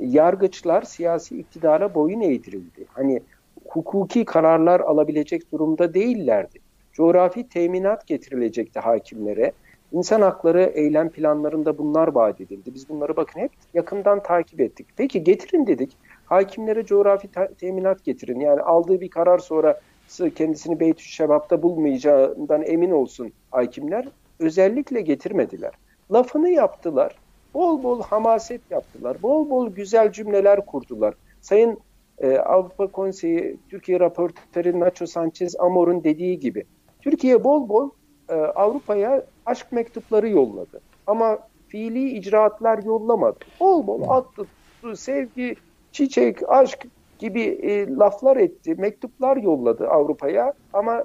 yargıçlar 0.00 0.82
siyasi 0.82 1.38
iktidara 1.38 1.94
boyun 1.94 2.20
eğdirildi. 2.20 2.84
Hani 2.88 3.20
hukuki 3.68 4.24
kararlar 4.24 4.80
alabilecek 4.80 5.52
durumda 5.52 5.94
değillerdi. 5.94 6.58
Coğrafi 6.92 7.48
teminat 7.48 8.06
getirilecekti 8.06 8.80
hakimlere. 8.80 9.52
İnsan 9.92 10.20
hakları 10.20 10.62
eylem 10.62 11.08
planlarında 11.08 11.78
bunlar 11.78 12.08
vaat 12.08 12.40
edildi. 12.40 12.74
Biz 12.74 12.88
bunları 12.88 13.16
bakın 13.16 13.40
hep 13.40 13.50
yakından 13.74 14.22
takip 14.22 14.60
ettik. 14.60 14.86
Peki 14.96 15.24
getirin 15.24 15.66
dedik. 15.66 15.96
Hakimlere 16.26 16.84
coğrafi 16.84 17.28
teminat 17.60 18.04
getirin. 18.04 18.40
Yani 18.40 18.60
aldığı 18.60 19.00
bir 19.00 19.08
karar 19.08 19.38
sonra 19.38 19.80
kendisini 20.36 20.80
Beytü 20.80 21.04
Şebap'ta 21.04 21.62
bulmayacağından 21.62 22.62
emin 22.62 22.90
olsun 22.90 23.32
hakimler. 23.50 24.08
Özellikle 24.38 25.00
getirmediler. 25.00 25.72
Lafını 26.12 26.48
yaptılar. 26.48 27.16
Bol 27.54 27.82
bol 27.82 28.02
hamaset 28.02 28.60
yaptılar. 28.70 29.22
Bol 29.22 29.50
bol 29.50 29.70
güzel 29.70 30.12
cümleler 30.12 30.66
kurdular. 30.66 31.14
Sayın 31.40 31.78
e, 32.18 32.36
Avrupa 32.36 32.86
Konseyi 32.86 33.56
Türkiye 33.70 34.00
raportörü 34.00 34.80
Nacho 34.80 35.06
Sanchez 35.06 35.56
Amor'un 35.60 36.04
dediği 36.04 36.38
gibi 36.38 36.64
Türkiye 37.00 37.44
bol 37.44 37.68
bol 37.68 37.90
e, 38.28 38.34
Avrupa'ya 38.34 39.24
aşk 39.46 39.72
mektupları 39.72 40.28
yolladı. 40.28 40.80
Ama 41.06 41.38
fiili 41.68 42.10
icraatlar 42.10 42.82
yollamadı. 42.82 43.38
Bol 43.60 43.86
bol 43.86 44.02
attı, 44.08 44.46
sevgi, 44.96 45.56
çiçek, 45.92 46.50
aşk 46.50 46.86
gibi 47.18 47.42
e, 47.42 47.86
laflar 47.86 48.36
etti, 48.36 48.74
mektuplar 48.74 49.36
yolladı 49.36 49.88
Avrupa'ya 49.88 50.52
ama 50.72 51.04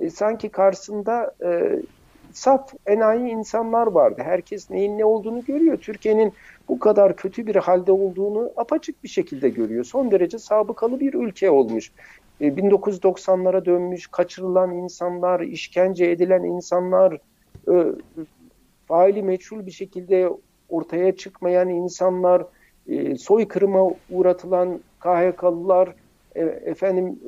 e, 0.00 0.10
sanki 0.10 0.48
karşısında 0.48 1.34
e, 1.44 1.80
saf 2.32 2.72
enayi 2.86 3.28
insanlar 3.28 3.86
vardı. 3.86 4.22
Herkes 4.24 4.70
neyin 4.70 4.98
ne 4.98 5.04
olduğunu 5.04 5.44
görüyor. 5.44 5.76
Türkiye'nin 5.76 6.32
bu 6.68 6.78
kadar 6.78 7.16
kötü 7.16 7.46
bir 7.46 7.56
halde 7.56 7.92
olduğunu 7.92 8.52
apaçık 8.56 9.04
bir 9.04 9.08
şekilde 9.08 9.48
görüyor. 9.48 9.84
Son 9.84 10.10
derece 10.10 10.38
sabıkalı 10.38 11.00
bir 11.00 11.14
ülke 11.14 11.50
olmuş. 11.50 11.92
1990'lara 12.40 13.62
e, 13.62 13.64
dönmüş, 13.64 14.06
kaçırılan 14.06 14.72
insanlar, 14.72 15.40
işkence 15.40 16.10
edilen 16.10 16.42
insanlar, 16.42 17.18
e, 17.68 17.74
faili 18.86 19.22
meçhul 19.22 19.66
bir 19.66 19.70
şekilde 19.70 20.28
ortaya 20.68 21.16
çıkmayan 21.16 21.68
insanlar, 21.68 22.42
e, 22.88 23.16
soykırıma 23.16 23.90
uğratılan 24.10 24.80
KHK'lılar, 25.04 25.94
efendim 26.64 27.18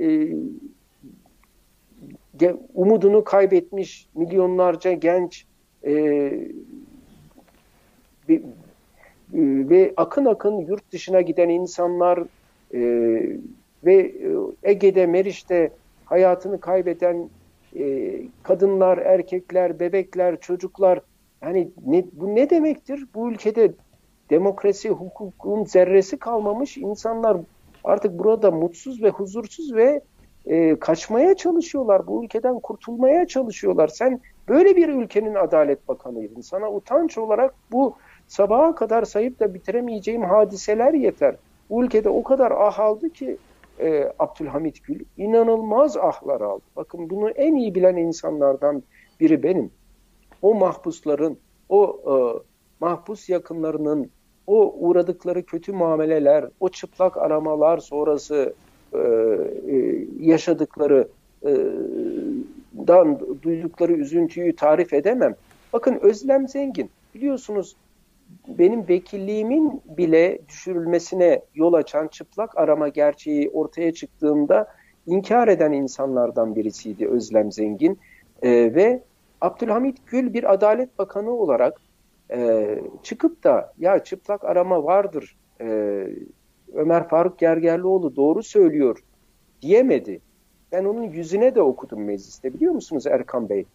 umudunu 2.75 3.25
kaybetmiş 3.25 4.09
milyonlarca 4.15 4.93
genç 4.93 5.47
ve 9.33 9.93
akın 9.97 10.25
akın 10.25 10.59
yurt 10.59 10.93
dışına 10.93 11.21
giden 11.21 11.49
insanlar 11.49 12.23
ve 13.85 13.95
e, 13.95 14.12
Ege'de, 14.62 15.07
Meriç'te 15.07 15.71
hayatını 16.05 16.61
kaybeden 16.61 17.31
e, 17.79 18.15
kadınlar, 18.43 18.99
erkekler, 18.99 19.81
bebekler, 19.81 20.41
çocuklar 20.41 21.01
yani 21.43 21.69
ne, 21.87 22.05
bu 22.12 22.35
ne 22.35 22.51
demektir? 22.51 23.07
Bu 23.15 23.31
ülkede 23.31 23.73
demokrasi, 24.31 24.91
hukukun 24.91 25.65
zerresi 25.65 26.17
kalmamış 26.17 26.77
insanlar 26.77 27.37
artık 27.87 28.18
burada 28.18 28.51
mutsuz 28.51 29.03
ve 29.03 29.11
huzursuz 29.11 29.75
ve 29.75 30.01
e, 30.46 30.79
kaçmaya 30.79 31.37
çalışıyorlar. 31.37 32.07
Bu 32.07 32.25
ülkeden 32.25 32.61
kurtulmaya 32.61 33.27
çalışıyorlar. 33.27 33.88
Sen 33.88 34.20
böyle 34.49 34.77
bir 34.77 34.88
ülkenin 34.88 35.35
adalet 35.35 35.88
bakanıydın. 35.88 36.40
Sana 36.40 36.72
utanç 36.72 37.18
olarak 37.18 37.55
bu 37.72 37.94
sabaha 38.29 38.75
kadar 38.75 39.05
sayıp 39.05 39.40
da 39.40 39.55
bitiremeyeceğim 39.55 40.25
hadiseler 40.25 40.94
yeter. 40.94 41.37
Bu 41.70 41.85
ülkede 41.85 42.09
o 42.09 42.22
kadar 42.22 42.53
ah 42.57 42.79
aldı 42.79 43.11
ki 43.11 43.37
e, 43.81 44.12
Abdülhamit 44.18 44.85
Gül 44.85 45.05
inanılmaz 45.16 45.96
ahlar 45.96 46.40
aldı. 46.40 46.64
Bakın 46.77 47.11
bunu 47.11 47.31
en 47.31 47.55
iyi 47.55 47.75
bilen 47.75 47.96
insanlardan 47.96 48.83
biri 49.20 49.42
benim. 49.42 49.70
O 50.42 50.55
mahpusların, 50.55 51.38
o 51.68 52.01
e, 52.07 52.14
mahpus 52.81 53.29
yakınlarının 53.29 54.11
o 54.47 54.75
uğradıkları 54.79 55.47
kötü 55.47 55.73
muameleler, 55.73 56.45
o 56.61 56.69
çıplak 56.69 57.17
aramalar 57.17 57.79
sonrası 57.79 58.55
e, 58.93 58.99
e, 58.99 60.07
yaşadıkları 60.21 61.09
e, 61.47 61.51
dan 62.87 63.21
duydukları 63.43 63.93
üzüntüyü 63.93 64.57
tarif 64.57 64.93
edemem. 64.93 65.35
Bakın 65.73 65.99
Özlem 66.03 66.49
Zengin 66.49 66.91
biliyorsunuz 67.15 67.77
benim 68.49 68.89
vekilliğimin 68.89 69.83
bile 69.99 70.39
düşürülmesine 70.49 71.43
yol 71.55 71.73
açan 71.73 72.09
çıplak 72.09 72.59
arama 72.59 72.89
gerçeği 72.89 73.51
ortaya 73.51 73.93
çıktığında 73.93 74.69
inkar 75.07 75.49
eden 75.49 75.73
insanlardan 75.73 76.57
birisiydi 76.57 77.09
Özlem 77.09 77.53
Zengin 77.53 77.99
e, 78.43 78.51
ve 78.51 79.03
Abdülhamit 79.41 79.99
Gül 80.07 80.35
bir 80.35 80.53
Adalet 80.53 80.99
Bakanı 80.99 81.31
olarak 81.31 81.81
e, 82.33 82.79
çıkıp 83.03 83.45
da 83.45 83.73
ya 83.79 84.05
çıplak 84.05 84.45
arama 84.45 84.85
vardır 84.85 85.37
e, 85.61 85.67
Ömer 86.75 87.09
Faruk 87.09 87.39
Gergerlioğlu 87.39 88.17
doğru 88.17 88.43
söylüyor 88.43 88.99
diyemedi. 89.62 90.21
Ben 90.73 90.85
onun 90.85 91.03
yüzüne 91.03 91.55
de 91.55 91.62
okudum 91.62 92.05
mecliste 92.05 92.55
biliyor 92.55 92.73
musunuz 92.73 93.07
Erkan 93.07 93.49
Bey? 93.49 93.67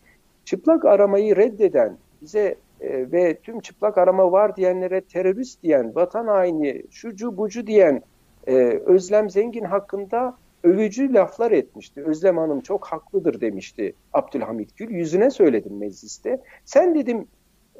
Çıplak 0.45 0.85
aramayı 0.85 1.35
reddeden, 1.35 1.97
bize 2.21 2.55
e, 2.81 3.11
ve 3.11 3.37
tüm 3.43 3.59
çıplak 3.59 3.97
arama 3.97 4.31
var 4.31 4.55
diyenlere 4.55 5.01
terörist 5.01 5.63
diyen, 5.63 5.95
vatan 5.95 6.27
haini, 6.27 6.83
şucu 6.91 7.37
bucu 7.37 7.67
diyen 7.67 8.01
e, 8.47 8.53
Özlem 8.85 9.29
Zengin 9.29 9.63
hakkında 9.63 10.37
övücü 10.63 11.13
laflar 11.13 11.51
etmişti. 11.51 12.03
Özlem 12.03 12.37
Hanım 12.37 12.61
çok 12.61 12.85
haklıdır 12.85 13.41
demişti 13.41 13.93
Abdülhamit 14.13 14.77
Gül. 14.77 14.89
Yüzüne 14.89 15.29
söyledim 15.29 15.77
mecliste. 15.77 16.41
Sen 16.65 16.95
dedim 16.95 17.27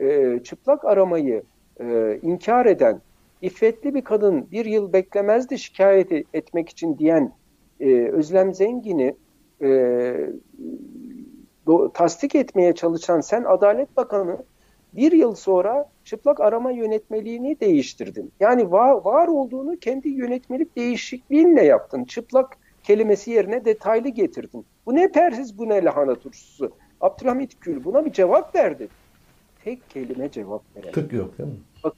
e, 0.01 0.39
çıplak 0.43 0.85
aramayı 0.85 1.43
e, 1.79 2.19
inkar 2.21 2.65
eden, 2.65 3.01
iffetli 3.41 3.93
bir 3.93 4.01
kadın 4.01 4.51
bir 4.51 4.65
yıl 4.65 4.93
beklemezdi 4.93 5.59
şikayet 5.59 6.11
etmek 6.33 6.69
için 6.69 6.97
diyen 6.97 7.33
e, 7.79 8.07
Özlem 8.07 8.53
Zengin'i 8.53 9.15
e, 9.61 10.29
tasdik 11.93 12.35
etmeye 12.35 12.75
çalışan 12.75 13.21
sen 13.21 13.43
Adalet 13.43 13.97
Bakanı 13.97 14.37
bir 14.93 15.11
yıl 15.11 15.35
sonra 15.35 15.89
çıplak 16.03 16.39
arama 16.39 16.71
yönetmeliğini 16.71 17.59
değiştirdin. 17.59 18.31
Yani 18.39 18.71
var, 18.71 18.91
var 18.91 19.27
olduğunu 19.27 19.77
kendi 19.77 20.09
yönetmelik 20.09 20.75
değişikliğinle 20.75 21.63
yaptın. 21.63 22.03
Çıplak 22.03 22.57
kelimesi 22.83 23.31
yerine 23.31 23.65
detaylı 23.65 24.09
getirdin. 24.09 24.65
Bu 24.85 24.95
ne 24.95 25.11
persiz 25.11 25.57
bu 25.57 25.69
ne 25.69 25.83
lahana 25.83 26.15
turşusu. 26.15 26.71
Abdülhamit 27.01 27.61
Gül 27.61 27.83
buna 27.83 28.05
bir 28.05 28.11
cevap 28.11 28.55
verdi. 28.55 28.87
Tek 29.63 29.89
kelime 29.89 30.31
cevap 30.31 30.61
veremedi. 30.75 30.91
Tık 30.91 31.13
yok 31.13 31.37
değil 31.37 31.49
mi? 31.49 31.55
Bak, 31.83 31.93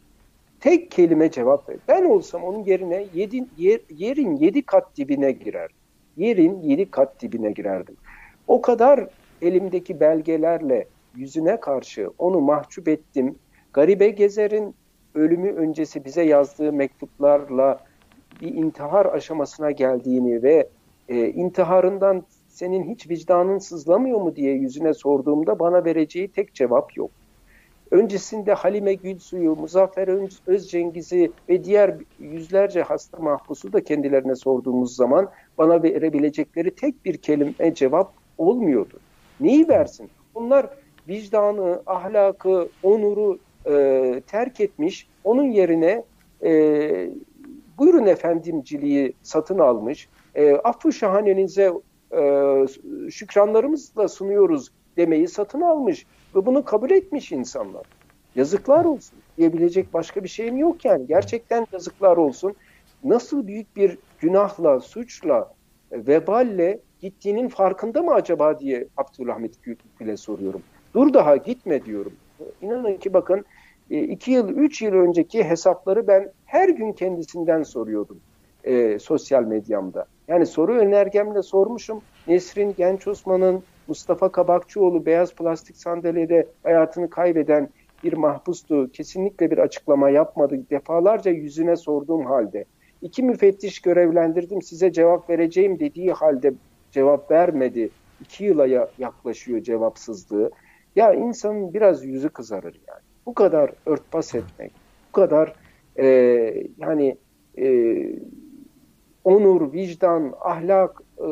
tek 0.59 0.91
kelime 0.91 1.31
cevap 1.31 1.69
ver. 1.69 1.77
Ben 1.87 2.05
olsam 2.05 2.43
onun 2.43 2.63
yerine 2.63 3.05
yedi, 3.13 3.45
yer, 3.57 3.79
yerin 3.89 4.35
yedi 4.35 4.61
kat 4.61 4.97
dibine 4.97 5.31
girerdim. 5.31 5.75
Yerin 6.17 6.61
yedi 6.61 6.91
kat 6.91 7.21
dibine 7.21 7.51
girerdim. 7.51 7.95
O 8.47 8.61
kadar 8.61 9.07
elimdeki 9.41 9.99
belgelerle 9.99 10.87
yüzüne 11.15 11.59
karşı 11.59 12.09
onu 12.17 12.41
mahcup 12.41 12.87
ettim. 12.87 13.35
Garibe 13.73 14.09
Gezer'in 14.09 14.75
ölümü 15.15 15.51
öncesi 15.51 16.05
bize 16.05 16.23
yazdığı 16.23 16.73
mektuplarla 16.73 17.79
bir 18.41 18.55
intihar 18.55 19.05
aşamasına 19.05 19.71
geldiğini 19.71 20.43
ve 20.43 20.69
e, 21.09 21.27
intiharından 21.29 22.23
senin 22.47 22.83
hiç 22.83 23.09
vicdanın 23.09 23.57
sızlamıyor 23.57 24.21
mu 24.21 24.35
diye 24.35 24.53
yüzüne 24.53 24.93
sorduğumda 24.93 25.59
bana 25.59 25.85
vereceği 25.85 26.27
tek 26.27 26.53
cevap 26.53 26.97
yok. 26.97 27.11
Öncesinde 27.93 28.53
Halime 28.53 28.93
Gülsu'yu, 28.93 29.55
Muzaffer 29.55 30.07
Özcengiz'i 30.47 31.31
ve 31.49 31.63
diğer 31.63 31.95
yüzlerce 32.19 32.81
hasta 32.81 33.17
mahpusu 33.17 33.73
da 33.73 33.83
kendilerine 33.83 34.35
sorduğumuz 34.35 34.95
zaman 34.95 35.29
bana 35.57 35.83
verebilecekleri 35.83 36.75
tek 36.75 37.05
bir 37.05 37.17
kelime 37.17 37.73
cevap 37.75 38.13
olmuyordu. 38.37 38.99
Neyi 39.39 39.69
versin? 39.69 40.09
Bunlar 40.35 40.69
vicdanı, 41.07 41.81
ahlakı, 41.85 42.69
onuru 42.83 43.39
e, 43.65 44.21
terk 44.27 44.59
etmiş, 44.59 45.07
onun 45.23 45.51
yerine 45.51 46.03
e, 46.43 47.09
buyurun 47.77 48.05
efendimciliği 48.05 49.13
satın 49.23 49.59
almış, 49.59 50.07
e, 50.35 50.53
affı 50.53 50.93
şahanenize 50.93 51.73
e, 52.11 52.21
şükranlarımızla 53.11 54.07
sunuyoruz 54.07 54.71
demeyi 54.97 55.27
satın 55.27 55.61
almış 55.61 56.05
ve 56.35 56.45
bunu 56.45 56.65
kabul 56.65 56.91
etmiş 56.91 57.31
insanlar. 57.31 57.83
Yazıklar 58.35 58.85
olsun 58.85 59.19
diyebilecek 59.37 59.93
başka 59.93 60.23
bir 60.23 60.29
şeyim 60.29 60.57
yok 60.57 60.85
yani. 60.85 61.07
Gerçekten 61.07 61.67
yazıklar 61.73 62.17
olsun. 62.17 62.55
Nasıl 63.03 63.47
büyük 63.47 63.75
bir 63.75 63.97
günahla, 64.19 64.79
suçla, 64.79 65.53
veballe 65.91 66.79
gittiğinin 66.99 67.47
farkında 67.47 68.01
mı 68.01 68.13
acaba 68.13 68.59
diye 68.59 68.87
Abdülhamit 68.97 69.53
Gül'e 69.99 70.17
soruyorum. 70.17 70.61
Dur 70.93 71.13
daha 71.13 71.37
gitme 71.37 71.85
diyorum. 71.85 72.13
İnanın 72.61 72.97
ki 72.97 73.13
bakın 73.13 73.45
e, 73.89 73.99
iki 73.99 74.31
yıl, 74.31 74.49
üç 74.49 74.81
yıl 74.81 74.93
önceki 74.93 75.43
hesapları 75.43 76.07
ben 76.07 76.31
her 76.45 76.69
gün 76.69 76.93
kendisinden 76.93 77.63
soruyordum 77.63 78.19
e, 78.63 78.99
sosyal 78.99 79.43
medyamda. 79.43 80.05
Yani 80.27 80.45
soru 80.45 80.73
önergemle 80.73 81.41
sormuşum. 81.41 82.01
Nesrin 82.27 82.73
Genç 82.77 83.07
Osman'ın 83.07 83.63
Mustafa 83.87 84.31
Kabakçıoğlu 84.31 85.05
beyaz 85.05 85.35
plastik 85.35 85.77
sandalyede 85.77 86.47
hayatını 86.63 87.09
kaybeden 87.09 87.69
bir 88.03 88.13
mahpustu. 88.13 88.91
Kesinlikle 88.91 89.51
bir 89.51 89.57
açıklama 89.57 90.09
yapmadı. 90.09 90.59
Defalarca 90.69 91.31
yüzüne 91.31 91.75
sorduğum 91.75 92.25
halde. 92.25 92.65
iki 93.01 93.23
müfettiş 93.23 93.79
görevlendirdim 93.79 94.61
size 94.61 94.91
cevap 94.91 95.29
vereceğim 95.29 95.79
dediği 95.79 96.11
halde 96.11 96.53
cevap 96.91 97.31
vermedi. 97.31 97.89
İki 98.21 98.43
yıla 98.43 98.89
yaklaşıyor 98.97 99.61
cevapsızlığı. 99.61 100.51
Ya 100.95 101.13
insanın 101.13 101.73
biraz 101.73 102.05
yüzü 102.05 102.29
kızarır 102.29 102.81
yani. 102.87 103.01
Bu 103.25 103.33
kadar 103.33 103.71
örtbas 103.85 104.35
etmek, 104.35 104.71
bu 105.07 105.11
kadar 105.11 105.53
e, 105.99 106.05
yani 106.77 107.17
e, 107.57 107.95
onur, 109.23 109.73
vicdan, 109.73 110.33
ahlak 110.41 111.01
e, 111.17 111.27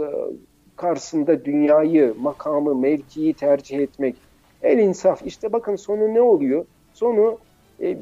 karşısında 0.82 1.46
dünyayı, 1.46 2.15
makamı, 2.20 2.76
mevkiyi 2.76 3.34
tercih 3.34 3.80
etmek 3.80 4.15
el 4.63 4.78
insaf. 4.78 5.22
İşte 5.26 5.54
bakın 5.54 5.76
sonu 5.76 6.13
ne 6.13 6.22
oluyor? 6.22 6.65
Sonu 6.94 7.38
e, 7.82 7.98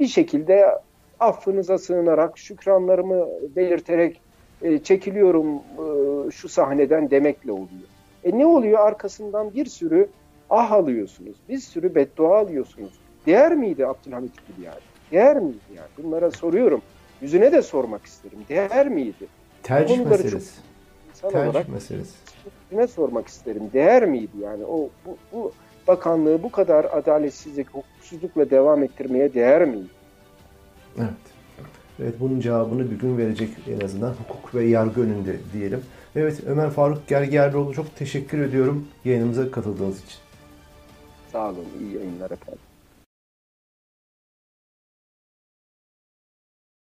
bir 0.00 0.06
şekilde 0.06 0.66
affınıza 1.20 1.78
sığınarak, 1.78 2.38
şükranlarımı 2.38 3.26
belirterek 3.56 4.20
e, 4.62 4.78
çekiliyorum 4.78 5.54
e, 5.54 6.30
şu 6.30 6.48
sahneden 6.48 7.10
demekle 7.10 7.52
oluyor. 7.52 7.88
E 8.24 8.38
ne 8.38 8.46
oluyor? 8.46 8.78
Arkasından 8.78 9.54
bir 9.54 9.66
sürü 9.66 10.08
ah 10.50 10.72
alıyorsunuz, 10.72 11.36
bir 11.48 11.58
sürü 11.58 11.94
beddua 11.94 12.38
alıyorsunuz. 12.38 12.92
Değer 13.26 13.56
miydi 13.56 13.86
Abdülhamit 13.86 14.32
Gül 14.36 14.64
yani? 14.64 14.80
Değer 15.12 15.40
miydi 15.40 15.58
yani? 15.76 15.88
Bunlara 15.98 16.30
soruyorum. 16.30 16.82
Yüzüne 17.20 17.52
de 17.52 17.62
sormak 17.62 18.06
isterim. 18.06 18.38
Değer 18.48 18.88
miydi? 18.88 19.26
Tercih 19.62 20.06
meselesi. 20.06 20.56
Çok 20.56 20.67
Tercih 21.20 21.50
olarak 21.50 21.68
meselesi. 21.68 22.14
Yüzüne 22.70 22.86
sormak 22.86 23.28
isterim. 23.28 23.70
Değer 23.72 24.06
miydi 24.06 24.38
yani? 24.42 24.64
O 24.64 24.88
bu, 25.06 25.16
bu 25.32 25.52
bakanlığı 25.88 26.42
bu 26.42 26.50
kadar 26.50 26.84
adaletsizlik, 26.84 27.68
hukuksuzlukla 27.68 28.50
devam 28.50 28.82
ettirmeye 28.82 29.34
değer 29.34 29.64
miydi? 29.64 29.88
Evet. 30.98 31.08
Evet 32.02 32.14
bunun 32.20 32.40
cevabını 32.40 32.90
bir 32.90 32.98
gün 32.98 33.18
verecek 33.18 33.50
en 33.68 33.84
azından 33.84 34.10
hukuk 34.12 34.54
ve 34.54 34.64
yargı 34.64 35.00
önünde 35.00 35.36
diyelim. 35.52 35.82
Evet 36.16 36.40
Ömer 36.46 36.70
Faruk 36.70 37.08
Gergerlioğlu 37.08 37.74
çok 37.74 37.96
teşekkür 37.96 38.40
ediyorum 38.40 38.88
yayınımıza 39.04 39.50
katıldığınız 39.50 40.04
için. 40.04 40.18
Sağ 41.32 41.48
olun. 41.48 41.64
İyi 41.80 41.94
yayınlar 41.94 42.30
efendim. 42.30 42.67